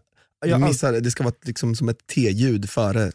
[0.45, 3.11] Jag missar det, det ska vara liksom som ett T-ljud före.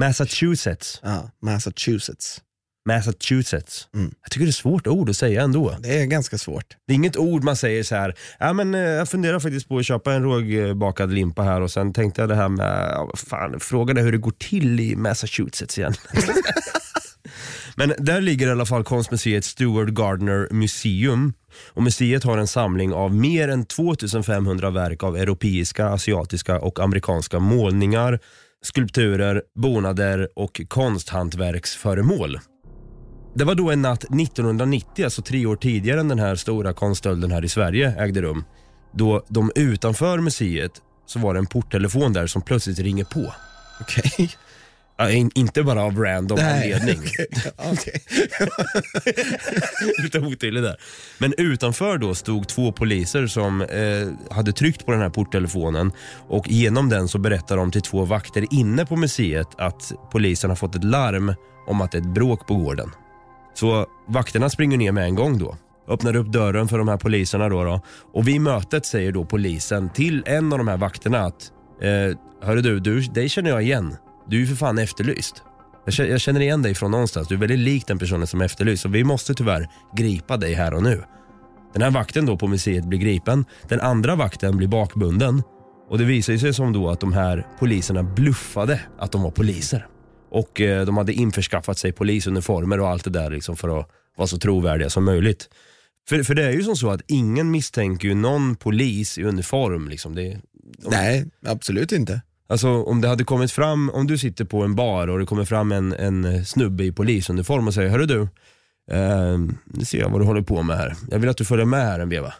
[0.00, 2.40] Massachusetts, Ja, Massachusetts.
[2.88, 3.88] Massachusetts.
[3.94, 4.14] Mm.
[4.22, 5.76] Jag tycker det är ett svårt ord att säga ändå.
[5.80, 6.76] Det är ganska svårt.
[6.86, 8.14] Det är inget ord man säger så här.
[8.38, 11.92] Ja, men, eh, jag funderar faktiskt på att köpa en rågbakad limpa här och sen
[11.92, 15.94] tänkte jag det här med, fan, frågade hur det går till i Massachusetts igen.
[17.76, 21.32] men där ligger i alla fall konstmuseet Stuart Gardner Museum.
[21.72, 27.38] Och museet har en samling av mer än 2500 verk av europeiska, asiatiska och amerikanska
[27.38, 28.18] målningar,
[28.62, 32.38] skulpturer, bonader och konsthantverksföremål.
[33.34, 37.30] Det var då en natt 1990, alltså tre år tidigare än den här stora konststölden
[37.30, 38.44] här i Sverige ägde rum.
[38.92, 40.72] Då de utanför museet
[41.06, 43.34] så var det en porttelefon där som plötsligt ringer på.
[43.80, 44.30] Okej.
[45.00, 46.98] Ja, in, inte bara av random Nej, anledning.
[50.02, 50.76] Lite otydlig där.
[51.18, 55.92] Men utanför då stod två poliser som eh, hade tryckt på den här porttelefonen
[56.28, 60.56] och genom den så berättar de till två vakter inne på museet att polisen har
[60.56, 61.34] fått ett larm
[61.66, 62.90] om att det är ett bråk på gården.
[63.54, 65.56] Så vakterna springer ner med en gång då.
[65.88, 67.80] Öppnar upp dörren för de här poliserna då, då.
[68.12, 72.60] och vid mötet säger då polisen till en av de här vakterna att eh, Hörru
[72.60, 73.96] du, du, dig känner jag igen.
[74.30, 75.42] Du är ju för fan efterlyst.
[75.84, 77.28] Jag känner, jag känner igen dig från någonstans.
[77.28, 78.84] Du är väldigt lik den personen som är efterlyst.
[78.84, 81.02] Och vi måste tyvärr gripa dig här och nu.
[81.72, 83.44] Den här vakten då på museet blir gripen.
[83.68, 85.42] Den andra vakten blir bakbunden.
[85.88, 89.30] Och det visar ju sig som då att de här poliserna bluffade att de var
[89.30, 89.86] poliser.
[90.30, 94.28] Och eh, de hade införskaffat sig polisuniformer och allt det där liksom för att vara
[94.28, 95.48] så trovärdiga som möjligt.
[96.08, 99.88] För, för det är ju som så att ingen misstänker ju någon polis i uniform.
[99.88, 100.14] Liksom.
[100.14, 100.40] Det,
[100.78, 102.20] Nej, absolut inte.
[102.50, 105.44] Alltså om det hade kommit fram, om du sitter på en bar och det kommer
[105.44, 108.20] fram en, en snubbe i polisuniform och säger Hörru du,
[108.90, 110.96] eh, nu ser jag vad du håller på med här.
[111.10, 112.34] Jag vill att du följer med här en veva.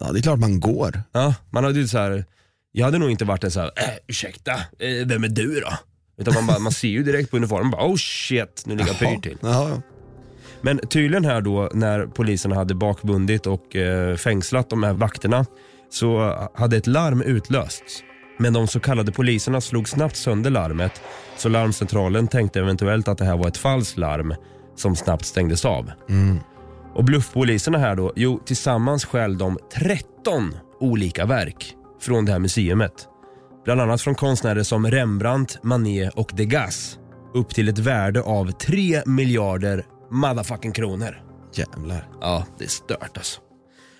[0.00, 1.02] Ja, det är klart man går.
[1.12, 2.24] Ja, man hade ju så här,
[2.72, 5.72] jag hade nog inte varit en så här, äh, ursäkta, eh, vem är du då?
[6.18, 8.98] Utan man, bara, man ser ju direkt på uniformen, bara, oh shit, nu ligger jag
[8.98, 9.38] pyrt till.
[9.40, 9.82] Ja,
[10.60, 15.46] Men tydligen här då när poliserna hade bakbundit och eh, fängslat de här vakterna
[15.90, 18.02] så hade ett larm utlösts.
[18.38, 21.02] Men de så kallade poliserna slog snabbt sönder larmet
[21.36, 24.34] så larmcentralen tänkte eventuellt att det här var ett falskt larm
[24.76, 25.90] som snabbt stängdes av.
[26.94, 33.08] Och bluffpoliserna här då, jo tillsammans stjäl de 13 olika verk från det här museumet.
[33.64, 36.98] Bland annat från konstnärer som Rembrandt, Manet och Degas.
[37.34, 41.22] Upp till ett värde av 3 miljarder motherfucking kronor.
[41.54, 42.08] jävlar.
[42.20, 43.40] Ja, det är stört alltså.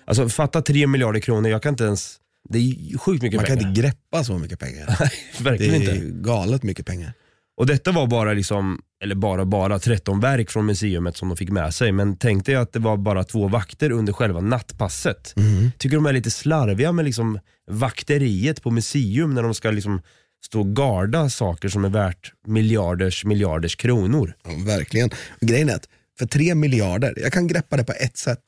[0.05, 2.17] Alltså fatta 3 miljarder kronor, jag kan inte ens...
[2.49, 3.69] Det är sjukt mycket Man kan pengar.
[3.69, 4.85] inte greppa så mycket pengar.
[5.37, 6.07] Det Verkligen är inte.
[6.29, 7.13] galet mycket pengar.
[7.57, 11.49] Och detta var bara liksom eller bara bara 13 verk från museumet som de fick
[11.49, 11.91] med sig.
[11.91, 15.33] Men tänk dig att det var bara två vakter under själva nattpasset.
[15.77, 17.39] Tycker de är lite slarviga med liksom
[17.71, 20.01] vakteriet på museum när de ska liksom
[20.45, 24.35] stå och garda saker som är värt miljarders miljarders kronor.
[24.43, 25.09] Ja, verkligen.
[25.41, 25.87] Grejen är att
[26.19, 28.39] för tre miljarder, jag kan greppa det på ett sätt.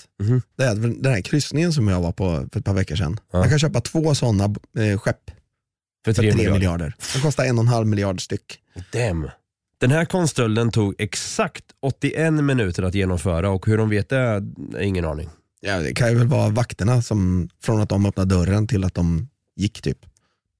[0.57, 3.19] Det är den här kryssningen som jag var på för ett par veckor sedan.
[3.31, 5.31] Jag kan köpa två sådana eh, skepp
[6.05, 6.53] För för tre miljarder.
[6.53, 6.95] miljarder.
[7.13, 8.59] De kostar en och en halv miljard styck.
[8.91, 9.29] Damn.
[9.77, 14.81] Den här konststölden tog exakt 81 minuter att genomföra och hur de vet det är
[14.81, 15.29] ingen aning.
[15.59, 18.93] Ja, det kan ju väl vara vakterna som, från att de öppnade dörren till att
[18.93, 19.97] de gick typ.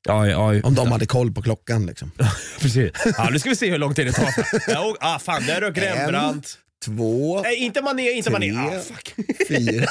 [0.08, 2.12] Ja, ja, Om de hade koll på klockan liksom.
[2.62, 2.91] precis.
[3.18, 4.30] Ja, nu ska vi se hur lång tid det tar.
[4.68, 6.58] Ja, ah, fan, där rök Rembrandt.
[6.86, 8.52] Två, Nej, inte Mané, inte Mané.
[8.52, 8.78] Tre.
[8.78, 9.15] Ah, fuck.
[9.48, 9.86] fyra.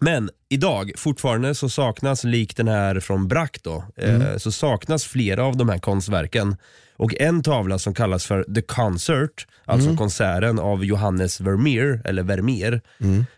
[0.00, 5.44] Men idag, fortfarande så saknas, lik den här från Brack då, eh, så saknas flera
[5.44, 6.56] av de här konstverken.
[6.98, 12.80] Och en tavla som kallas för The Concert, alltså konserten av Johannes Vermeer, eller Vermeer,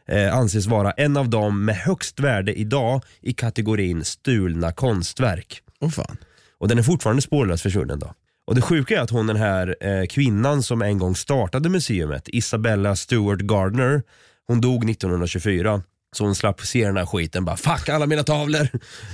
[0.09, 5.63] eh, anses vara en av dem med högst värde idag i kategorin stulna konstverk.
[5.81, 6.17] Åh fan.
[6.59, 8.15] Och den är fortfarande spårlöst försvunnen då.
[8.49, 12.29] Och det sjuka är att hon den här eh, kvinnan som en gång startade museet,
[12.29, 14.03] Isabella Stewart Gardner,
[14.47, 15.83] hon dog 1924.
[16.17, 18.69] Så hon slapp se den här skiten, bara fuck alla mina tavlor.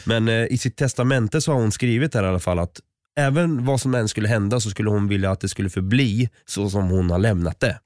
[0.04, 2.80] Men eh, i sitt testamente så har hon skrivit här i alla fall att
[3.16, 6.70] även vad som än skulle hända så skulle hon vilja att det skulle förbli så
[6.70, 7.78] som hon har lämnat det.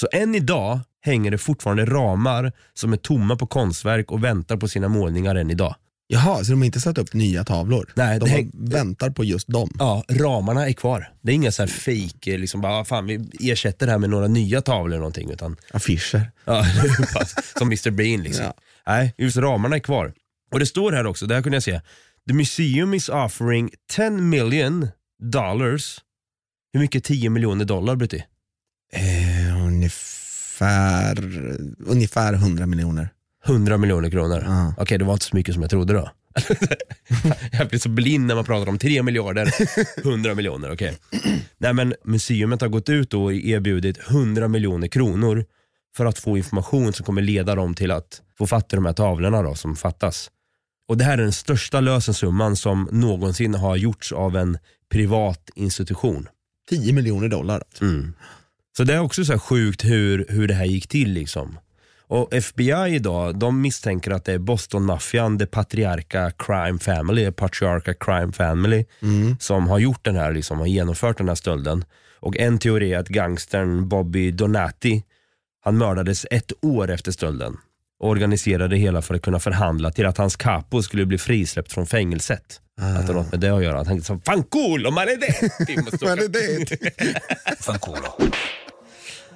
[0.00, 4.68] Så än idag hänger det fortfarande ramar som är tomma på konstverk och väntar på
[4.68, 5.74] sina målningar än idag.
[6.08, 7.92] Jaha, så de har inte satt upp nya tavlor?
[7.96, 9.70] Nej, de häng- väntar på just dem?
[9.78, 11.12] Ja, ramarna är kvar.
[11.22, 14.10] Det är inga så här fake, liksom bara, "Ah, fan vi ersätter det här med
[14.10, 15.30] några nya tavlor eller någonting.
[15.30, 16.30] Utan, Affischer?
[16.44, 16.64] ja,
[17.58, 18.44] som Mr Bean liksom.
[18.44, 18.54] Ja.
[18.86, 20.12] Nej, just ramarna är kvar.
[20.52, 21.80] Och det står här också, det här kunde jag se.
[22.28, 24.88] The museum is offering 10 million
[25.22, 25.98] dollars.
[26.72, 28.24] Hur mycket 10 miljoner dollar Brutti?
[28.92, 31.18] Eh, ungefär,
[31.86, 33.08] ungefär 100 miljoner.
[33.46, 34.44] 100 miljoner kronor.
[34.46, 34.74] Ja.
[34.78, 36.10] Okej, det var inte så mycket som jag trodde då.
[37.52, 39.54] jag blir så blind när man pratar om 3 miljarder,
[40.04, 40.72] 100 miljoner.
[40.72, 40.98] okej.
[41.58, 45.44] Nej men Museet har gått ut och erbjudit 100 miljoner kronor
[45.96, 48.92] för att få information som kommer leda dem till att få fatt i de här
[48.92, 50.30] tavlorna då, som fattas.
[50.88, 54.58] Och Det här är den största lösensumman som någonsin har gjorts av en
[54.92, 56.28] privat institution.
[56.70, 57.54] 10 miljoner dollar.
[57.54, 57.84] Alltså.
[57.84, 58.12] Mm.
[58.76, 61.12] Så det är också så här sjukt hur, hur det här gick till.
[61.12, 61.58] liksom.
[62.08, 68.32] Och FBI idag, de misstänker att det är Boston-maffian, the Patriarca Crime Family, Patriarca Crime
[68.32, 68.84] Family,
[69.40, 71.84] som har gjort den här, liksom, har genomfört den här stölden.
[72.20, 75.02] Och en teori är att gangstern Bobby Donati,
[75.64, 77.56] han mördades ett år efter stölden.
[77.98, 81.72] Och organiserade det hela för att kunna förhandla till att hans capo skulle bli frisläppt
[81.72, 82.60] från fängelset.
[82.80, 83.76] Att det har något med det att göra.
[83.76, 85.50] Han tänkte så, fan cool, om man är det.
[86.06, 86.28] Men det,
[86.78, 87.22] det,
[87.60, 88.30] Fanculo.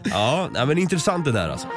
[0.04, 1.68] Ja, men intressant det där alltså.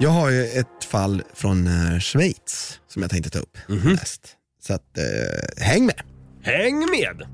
[0.00, 4.36] Jag har ju ett fall från eh, Schweiz som jag tänkte ta upp näst.
[4.62, 6.00] Så att, eh, häng med.
[6.42, 7.26] Häng med!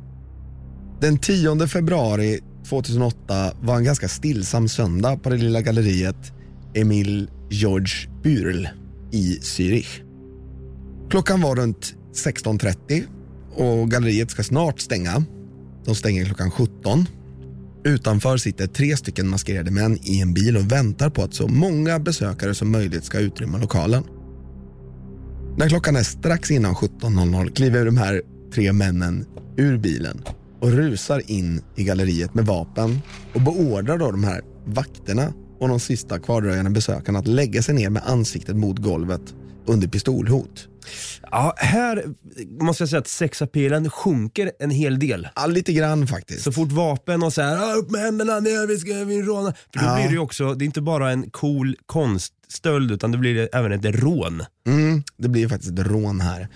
[1.01, 6.33] Den 10 februari 2008 var en ganska stillsam söndag på det lilla galleriet
[6.75, 8.69] Emil George Bürl
[9.13, 10.03] i Zürich.
[11.11, 13.05] Klockan var runt 16.30
[13.55, 15.25] och galleriet ska snart stänga.
[15.85, 17.07] De stänger klockan 17.
[17.87, 21.99] Utanför sitter tre stycken maskerade män i en bil och väntar på att så många
[21.99, 24.05] besökare som möjligt ska utrymma lokalen.
[25.57, 28.23] När klockan är strax innan 17.00 kliver de här
[28.55, 30.23] tre männen ur bilen
[30.61, 32.99] och rusar in i galleriet med vapen
[33.35, 37.91] och beordrar då de här vakterna och de sista kvardröjande besökarna att lägga sig ner
[37.91, 39.35] med ansiktet mot golvet
[39.67, 40.69] under pistolhot.
[41.31, 42.05] Ja, här
[42.61, 45.29] måste jag säga att sexappealen sjunker en hel del.
[45.37, 46.43] Ja, lite grann faktiskt.
[46.43, 49.55] Så fort vapen och så här, "Ah, upp med händerna ner, vi ska vi råna.
[49.73, 49.95] För då Ja.
[49.97, 53.73] blir det ju också, det är inte bara en cool konststöld utan det blir även
[53.73, 54.43] ett rån.
[54.67, 56.49] Mm, det blir faktiskt ett rån här.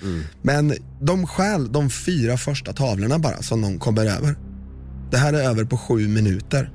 [0.43, 4.35] Men de stjäl de fyra första tavlorna bara som de kommer över.
[5.11, 6.71] Det här är över på sju minuter.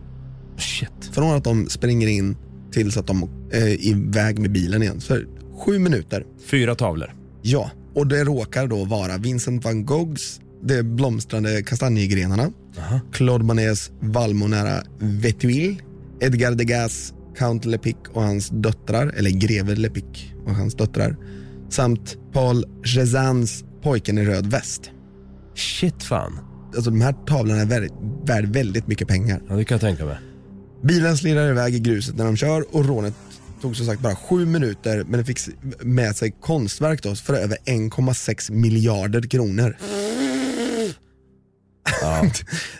[0.58, 1.10] Shit.
[1.12, 2.38] Från att de springer in
[2.72, 5.02] tills att de är iväg med bilen igen.
[5.02, 5.20] Så
[5.66, 6.24] sju minuter.
[6.48, 7.14] Fyra tavlor.
[7.48, 12.52] Ja, och det råkar då vara Vincent van Goghs De blomstrande kastanjegrenarna,
[13.12, 15.82] Claude Monets Valmonära Vetuil,
[16.22, 20.06] Edgar Degas Count Lepic och hans döttrar, eller greve Lepic
[20.46, 21.18] och hans döttrar,
[21.70, 24.92] samt Paul Cézannes Pojken i röd väst.
[25.56, 26.40] Shit fan.
[26.76, 27.90] Alltså de här tavlorna är värd,
[28.26, 29.42] värd väldigt mycket pengar.
[29.50, 30.18] Ja, det kan jag tänka mig.
[30.84, 33.14] Bilen slirrar iväg i gruset när de kör och rånet
[33.62, 35.40] tog som sagt bara sju minuter men det fick
[35.80, 39.78] med sig konstverk då för över 1,6 miljarder kronor.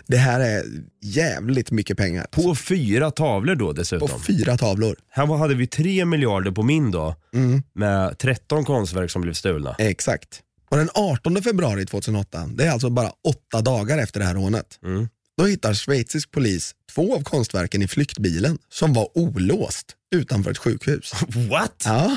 [0.06, 0.62] Det här är
[1.02, 2.26] jävligt mycket pengar.
[2.30, 4.20] På fyra tavlor då På dessutom.
[4.20, 4.96] fyra tavlor.
[5.10, 7.62] Här hade vi tre miljarder på min då, Mm.
[7.74, 9.74] med 13 konstverk som blev stulna.
[9.78, 10.40] Exakt.
[10.70, 14.78] Och den 18 februari 2008, det är alltså bara åtta dagar efter det här rånet,
[14.84, 15.08] Mm.
[15.36, 21.12] Då hittar schweizisk polis två av konstverken i flyktbilen som var olåst utanför ett sjukhus.
[21.50, 21.82] What?
[21.84, 22.16] Ja.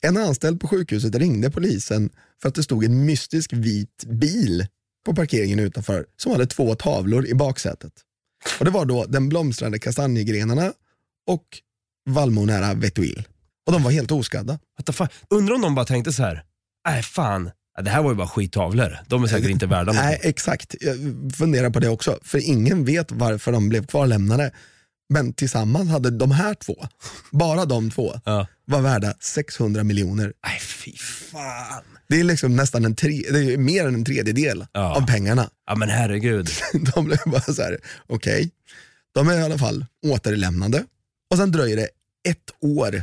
[0.00, 2.10] En anställd på sjukhuset ringde polisen
[2.42, 4.66] för att det stod en mystisk vit bil
[5.06, 7.92] på parkeringen utanför som hade två tavlor i baksätet.
[8.58, 10.72] Och Det var då den blomstrande kastanjegrenarna
[11.26, 11.44] och
[12.10, 13.28] vallmonära Vetuil.
[13.66, 14.58] Och de var helt oskadda.
[15.30, 16.44] Undrar om de bara tänkte så här.
[16.88, 18.98] nej fan, Ja, det här var ju bara skittavlor.
[19.08, 19.94] De är säkert inte värda något.
[19.94, 20.74] Nej, exakt.
[20.80, 20.96] Jag
[21.36, 22.18] funderar på det också.
[22.22, 24.50] För ingen vet varför de blev kvarlämnade.
[25.08, 26.86] Men tillsammans hade de här två,
[27.30, 28.46] bara de två, Ja.
[28.64, 30.32] var värda 600 miljoner.
[30.46, 30.92] Nej fy
[31.32, 31.82] fan.
[32.08, 34.96] Det är liksom nästan en tre, det är mer än en tredjedel Ja.
[34.96, 35.50] av pengarna.
[35.66, 36.48] Ja men herregud.
[36.94, 38.50] De blev bara så här, okej,
[39.14, 40.84] de är i alla fall återlämnade.
[41.30, 41.88] Och sen dröjer det
[42.28, 43.02] ett år.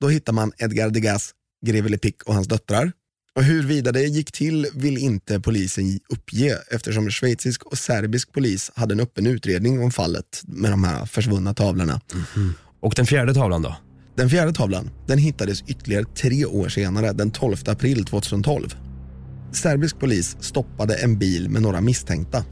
[0.00, 1.34] Då hittar man Edgar Degas,
[1.66, 2.92] greve Lepic och hans döttrar.
[3.34, 8.94] Och huruvida det gick till vill inte polisen uppge eftersom schweizisk och serbisk polis hade
[8.94, 12.00] en öppen utredning om fallet med de här försvunna tavlorna.
[12.80, 13.76] Och den fjärde tavlan då?
[14.16, 18.76] Den fjärde tavlan den hittades ytterligare tre år senare, den 12 april 2012.
[19.52, 22.44] Serbisk polis stoppade en bil med några misstänkta.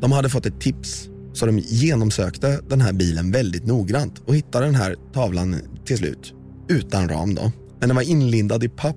[0.00, 4.66] De hade fått ett tips, så de genomsökte den här bilen väldigt noggrant och hittade
[4.66, 6.34] den här tavlan till slut.
[6.68, 7.52] Utan ram då.
[7.80, 8.96] Men den var inlindad i papp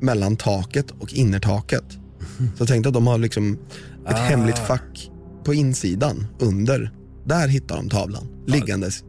[0.00, 1.84] mellan taket och innertaket.
[2.58, 3.58] Så tänkte att de har liksom
[4.08, 5.10] ett hemligt fack
[5.44, 6.90] på insidan, under.
[7.24, 9.04] Där hittar de tavlan, liggandes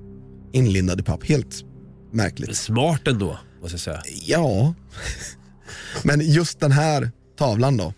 [0.54, 1.24] inlindad i papp.
[1.26, 1.64] Helt
[2.12, 2.58] märkligt.
[2.58, 4.02] Smart ändå, måste jag säga.
[4.26, 4.74] Ja,
[6.04, 7.94] men just den här tavlan då,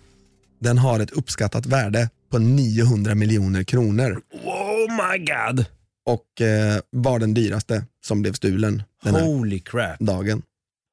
[0.61, 5.65] den har ett uppskattat värde på 900 miljoner kronor Oh my god!
[6.05, 9.99] och eh, var den dyraste som blev stulen den Holy crap.
[9.99, 10.41] dagen.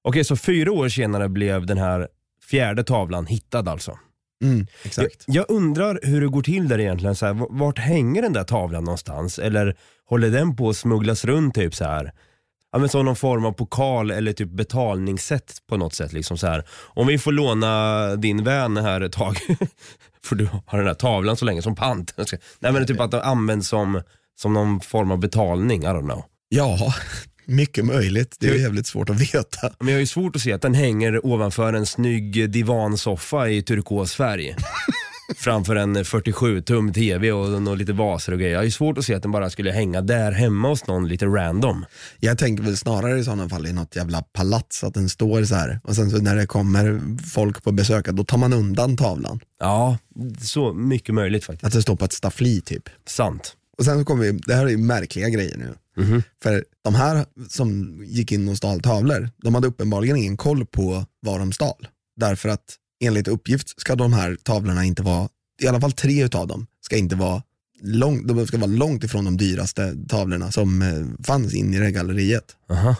[0.08, 2.08] Okej, så fyra år senare blev den här
[2.50, 3.98] fjärde tavlan hittad alltså.
[4.44, 5.24] Mm, Jag, exakt.
[5.26, 7.14] jag undrar hur det går till där egentligen.
[7.16, 9.38] Så här, vart hänger den där tavlan någonstans?
[9.38, 12.12] Eller håller den på att smugglas runt typ så här?
[12.72, 16.12] Ja, men som någon form av pokal eller typ betalningssätt på något sätt.
[16.12, 16.64] Liksom så här.
[16.70, 19.36] Om vi får låna din vän här ett tag,
[20.24, 22.14] får du ha den här tavlan så länge som pant.
[22.16, 22.26] Jag
[22.58, 24.02] Nej men typ att den används som,
[24.40, 26.24] som någon form av betalning, I don't know.
[26.48, 26.94] Ja,
[27.48, 28.36] mycket möjligt.
[28.40, 29.72] Det är ju jävligt svårt att veta.
[29.78, 33.62] Men jag har ju svårt att se att den hänger ovanför en snygg divansoffa i
[33.62, 34.56] turkosfärg.
[35.36, 38.52] Framför en 47 tum tv och, och lite vaser och grejer.
[38.52, 41.08] Jag har ju svårt att se att den bara skulle hänga där hemma hos någon
[41.08, 41.84] lite random.
[42.20, 45.54] Jag tänker väl snarare i sådana fall i något jävla palats, att den står så
[45.54, 47.00] här och sen så när det kommer
[47.34, 49.40] folk på besök, då tar man undan tavlan.
[49.60, 49.98] Ja,
[50.40, 51.64] så mycket möjligt faktiskt.
[51.64, 52.88] Att det står på ett staffli typ.
[53.06, 53.54] Sant.
[53.78, 55.74] Och sen kommer vi, det här är ju märkliga grejer nu.
[56.42, 61.06] För de här som gick in och stal tavlor, de hade uppenbarligen ingen koll på
[61.20, 61.88] vad de stal.
[62.16, 65.28] Därför att enligt uppgift ska de här tavlorna inte vara,
[65.62, 67.42] i alla fall tre utav dem, ska inte vara
[67.82, 71.84] lång, de ska vara långt ifrån de dyraste tavlorna som eh, fanns in i det
[71.84, 72.56] här galleriet.
[72.70, 72.96] Aha.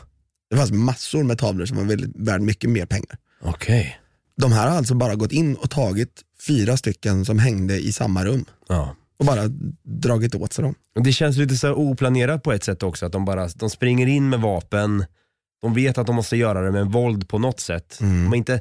[0.51, 3.19] Det fanns massor med tavlor som var väldigt, värd mycket mer pengar.
[3.43, 4.01] Okej.
[4.37, 8.25] De här har alltså bara gått in och tagit fyra stycken som hängde i samma
[8.25, 8.97] rum Ja.
[9.19, 9.43] Och bara
[9.83, 10.75] dragit åt sig dem.
[11.05, 13.07] Det känns lite så oplanerat på ett sätt också.
[13.07, 15.05] Att de bara de springer in med vapen.
[15.63, 17.97] De vet att de måste göra det med våld på något sätt.
[18.01, 18.61] De inte,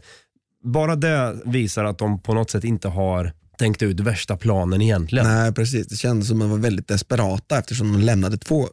[0.63, 5.27] bara det visar att de på något sätt inte har tänkt ut värsta planen egentligen.
[5.27, 8.67] Nej precis, det kändes som att de var väldigt desperata eftersom de lämnade två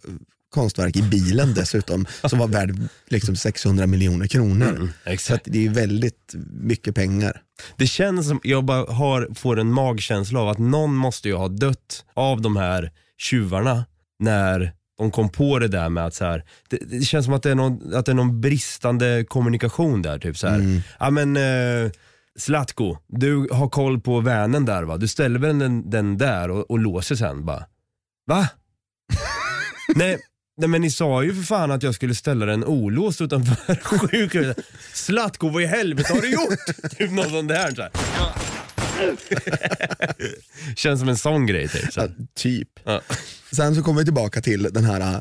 [0.54, 2.76] konstverk i bilen dessutom som var värd
[3.08, 4.76] liksom 600 miljoner kronor.
[4.76, 5.44] Så att Exakt.
[5.44, 7.42] det är väldigt mycket pengar.
[7.76, 11.48] Det känns som, jag bara har, får en magkänsla av att någon måste ju ha
[11.48, 13.84] dött av de här tjuvarna
[14.18, 17.42] när de kom på det där med att så här, det, det känns som att
[17.42, 20.18] det, är någon, att det är någon bristande kommunikation där.
[20.18, 20.82] Typ så här.
[20.98, 21.90] Ja men eh,
[22.38, 24.96] Zlatko, du har koll på vänen där va?
[24.96, 27.64] Du ställer väl den, den där och, och låser sen bara.
[28.26, 28.48] Va?
[29.94, 30.18] nej,
[30.56, 34.58] nej men ni sa ju för fan att jag skulle ställa den olåst utanför sjukhuset.
[34.92, 36.90] Zlatko, vad i helvete har du gjort?
[36.98, 37.74] typ något sånt där.
[37.74, 37.90] Så här.
[40.76, 41.92] Känns som en sån grej typ.
[41.92, 42.00] Så.
[42.00, 42.68] Ja, typ.
[42.84, 43.00] Ja.
[43.52, 45.20] Sen så kommer vi tillbaka till den här äh,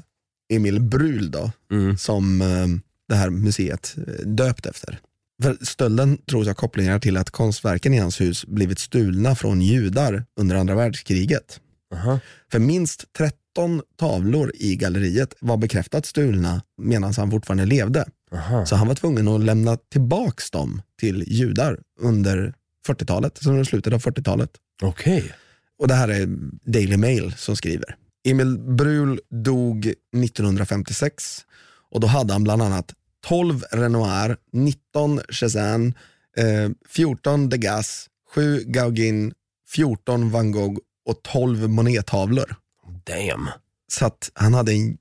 [0.53, 1.97] Emil Brul då, Mm.
[1.97, 2.67] som äh,
[3.09, 4.99] det här museet äh, döpt efter.
[5.43, 10.25] För stölden tros ha kopplingar till att konstverken i hans hus blivit stulna från judar
[10.39, 11.59] under andra världskriget.
[11.93, 12.19] Aha.
[12.51, 18.05] För minst 13 tavlor i galleriet var bekräftat stulna medan han fortfarande levde.
[18.31, 18.65] Aha.
[18.65, 22.53] Så han var tvungen att lämna tillbaks dem till judar under
[22.87, 24.49] 40-talet, så under slutet av 40-talet.
[24.81, 25.33] Okej.
[25.79, 26.27] Och det här är
[26.71, 27.95] Daily Mail som skriver.
[28.25, 31.45] Emil Brul dog 1956
[31.91, 32.93] och då hade han bland annat
[33.25, 35.93] 12 Renoir, 19 Cézanne,
[36.37, 39.33] eh, 14 Degas, 7 Gauguin,
[39.67, 42.55] 14 van Gogh och 12 Monet-tavlor.
[43.03, 43.49] Damn.
[43.87, 44.97] Så att han hade en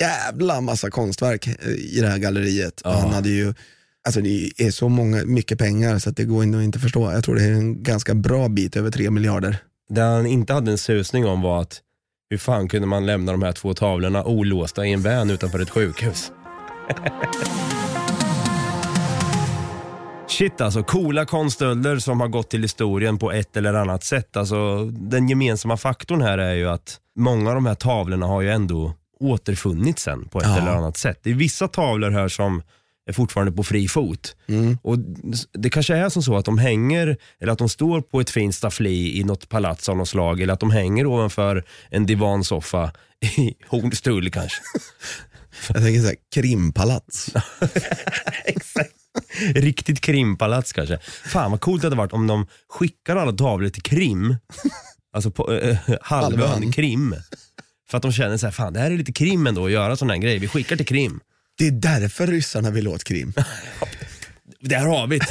[0.00, 2.80] jävla massa konstverk eh, i det här galleriet.
[2.84, 2.90] Ja.
[2.90, 3.54] han hade ju,
[4.04, 7.12] alltså det är så många, mycket pengar så att det går inte att inte förstå.
[7.12, 9.56] Jag tror det är en ganska bra bit över 3 miljarder.
[9.88, 11.80] Det han inte hade en susning om var att
[12.30, 15.70] hur fan kunde man lämna de här två tavlorna olåsta i en van utanför ett
[15.70, 16.32] sjukhus?
[20.28, 24.36] Shit alltså, coola konststölder som har gått till historien på ett eller annat sätt.
[24.36, 28.50] Alltså, den gemensamma faktorn här är ju att många av de här tavlorna har ju
[28.50, 30.58] ändå återfunnits sen på ett Ja.
[30.58, 31.20] eller annat sätt.
[31.22, 32.62] Det är vissa tavlor här som
[33.06, 34.36] är fortfarande på fri fot.
[34.48, 34.78] Mm.
[34.82, 34.98] Och
[35.52, 38.54] Det kanske är som så att de hänger, eller att de står på ett fint
[38.54, 43.54] staffli i något palats av något slag, eller att de hänger ovanför en divansoffa i
[43.68, 44.62] Hornstull kanske.
[45.68, 47.30] Jag tänker såhär, krimpalats.
[48.44, 48.92] Exakt.
[49.54, 50.98] Riktigt krimpalats kanske.
[51.24, 54.36] Fan vad coolt det hade varit om de skickar alla tavlor till Krim,
[55.12, 56.72] alltså på äh, halvön Halvön.
[56.72, 57.14] Krim.
[57.90, 59.96] För att de känner så här, fan det här är lite Krim ändå att göra
[59.96, 61.20] sån här grej, vi skickar till Krim.
[61.58, 63.32] Det är därför ryssarna vill åt Krim.
[64.62, 65.26] Där har vi det.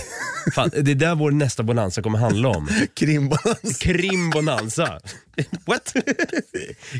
[0.56, 2.68] Fan, det är där vår nästa bonanza kommer handla om.
[2.94, 3.78] Krimbalans.
[3.82, 5.00] Krim Bonanza.
[5.66, 5.94] What?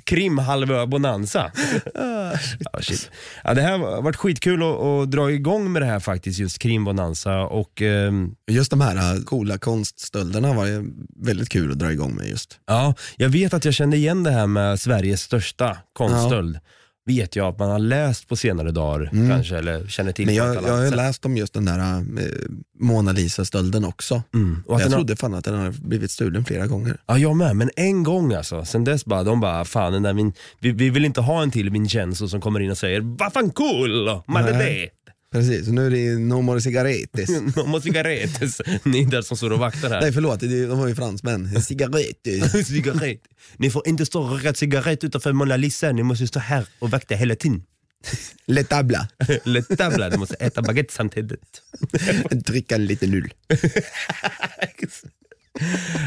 [0.04, 1.52] Krimhalvö Bonanza.
[1.94, 3.12] Ja, shit.
[3.44, 6.60] Ja, det här har varit skitkul att, att dra igång med det här faktiskt, just
[6.60, 7.40] Krim Bonanza.
[7.42, 10.86] Och, ehm, Just de här äh, coola konststölderna var
[11.26, 12.60] väldigt kul att dra igång med just.
[12.68, 16.60] ja, jag vet att jag kände igen det här med Sveriges största konststöld.
[17.06, 20.56] Vet jag att man har läst på senare dagar kanske, eller känner till Men jag,
[20.56, 22.02] jag har läst om just den där äh,
[22.80, 24.24] Mona Lisa-stölden också.
[24.34, 24.64] Mm.
[24.68, 26.98] Och Jag den har- trodde fan att den har blivit stulen flera gånger.
[27.08, 27.56] Ja, jag med.
[27.56, 28.66] Men en gång alltså.
[28.66, 31.52] Sen dess bara, de bara, fan den där Vin, vi, vi vill inte ha en
[31.52, 34.54] till Vincenzo som kommer in och säger vad fan cool, man Nej.
[34.54, 34.90] det.
[35.32, 37.30] Precis, och nu är det no more cigarettes.
[37.56, 38.62] Någon cigarettes.
[38.84, 40.02] Ni där som står och vaktar här.
[40.02, 41.62] Nej förlåt, de var ju fransmän.
[41.62, 42.64] Cigaretter.
[42.64, 43.22] cigarett.
[43.58, 46.90] Ni får inte stå och röka cigarett utanför Mona Lisa, ni måste stå här och
[46.90, 47.64] vakta hela tiden.
[48.46, 49.08] Le tabla.
[49.44, 51.62] Lättabla, ni måste äta baguette samtidigt.
[52.32, 53.34] Dricka lite null.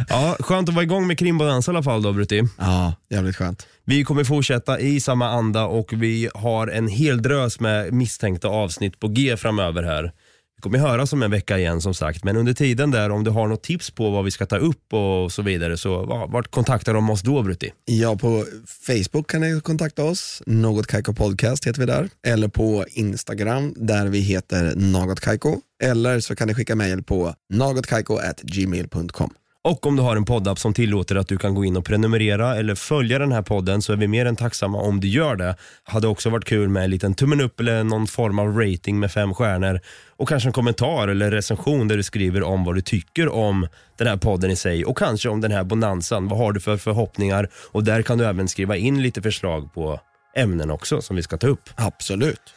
[0.08, 2.42] Ja, skönt att vara igång med krimbonanza i alla fall då Brutti.
[2.58, 3.66] Ja, jävligt skönt.
[3.86, 9.00] Vi kommer fortsätta i samma anda och vi har en hel drös med misstänkta avsnitt
[9.00, 10.12] på G framöver här.
[10.56, 13.30] Vi kommer höra om en vecka igen som sagt, men under tiden där om du
[13.30, 16.94] har något tips på vad vi ska ta upp och så vidare så vart kontaktar
[16.94, 17.72] de oss då Brutti?
[17.84, 18.44] Ja, på
[18.86, 20.42] Facebook kan ni kontakta oss.
[20.46, 22.08] Något Kaiko Podcast heter vi där.
[22.26, 25.56] Eller på Instagram där vi heter Något Kaiko.
[25.82, 29.34] Eller så kan ni skicka mejl på nagotkaiko@gmail.com.
[29.66, 32.56] Och om du har en poddapp som tillåter att du kan gå in och prenumerera
[32.56, 35.56] eller följa den här podden så är vi mer än tacksamma om du gör det.
[35.84, 39.12] Hade också varit kul med en liten tummen upp eller någon form av rating med
[39.12, 39.80] fem stjärnor
[40.16, 43.66] och kanske en kommentar eller recension där du skriver om vad du tycker om
[43.98, 46.28] den här podden i sig och kanske om den här bonanzan.
[46.28, 47.48] Vad har du för förhoppningar?
[47.72, 50.00] Och där kan du även skriva in lite förslag på
[50.36, 51.70] ämnen också som vi ska ta upp.
[51.74, 52.54] Absolut.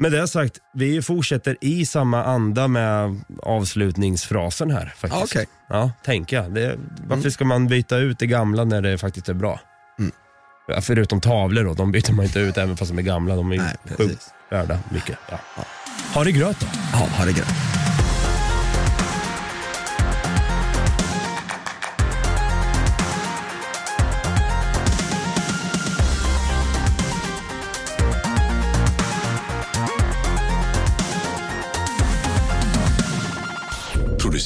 [0.00, 4.94] Med det sagt, vi fortsätter i samma anda med avslutningsfrasen här.
[4.96, 5.12] Faktiskt.
[5.12, 5.46] Ja, okej.
[5.68, 6.54] Ja, tänker jag.
[6.54, 9.60] Det, varför ska man byta ut det gamla när det faktiskt är bra?
[9.98, 10.12] Mm.
[10.68, 13.36] Ja, förutom tavlor då, de byter man inte ut även fast de är gamla.
[13.36, 14.30] De är ju sjukt precis.
[14.50, 15.18] värda mycket.
[15.30, 15.38] Ja.
[16.14, 16.66] Ha det gröt då.
[16.92, 17.67] Ja, ha det grönt.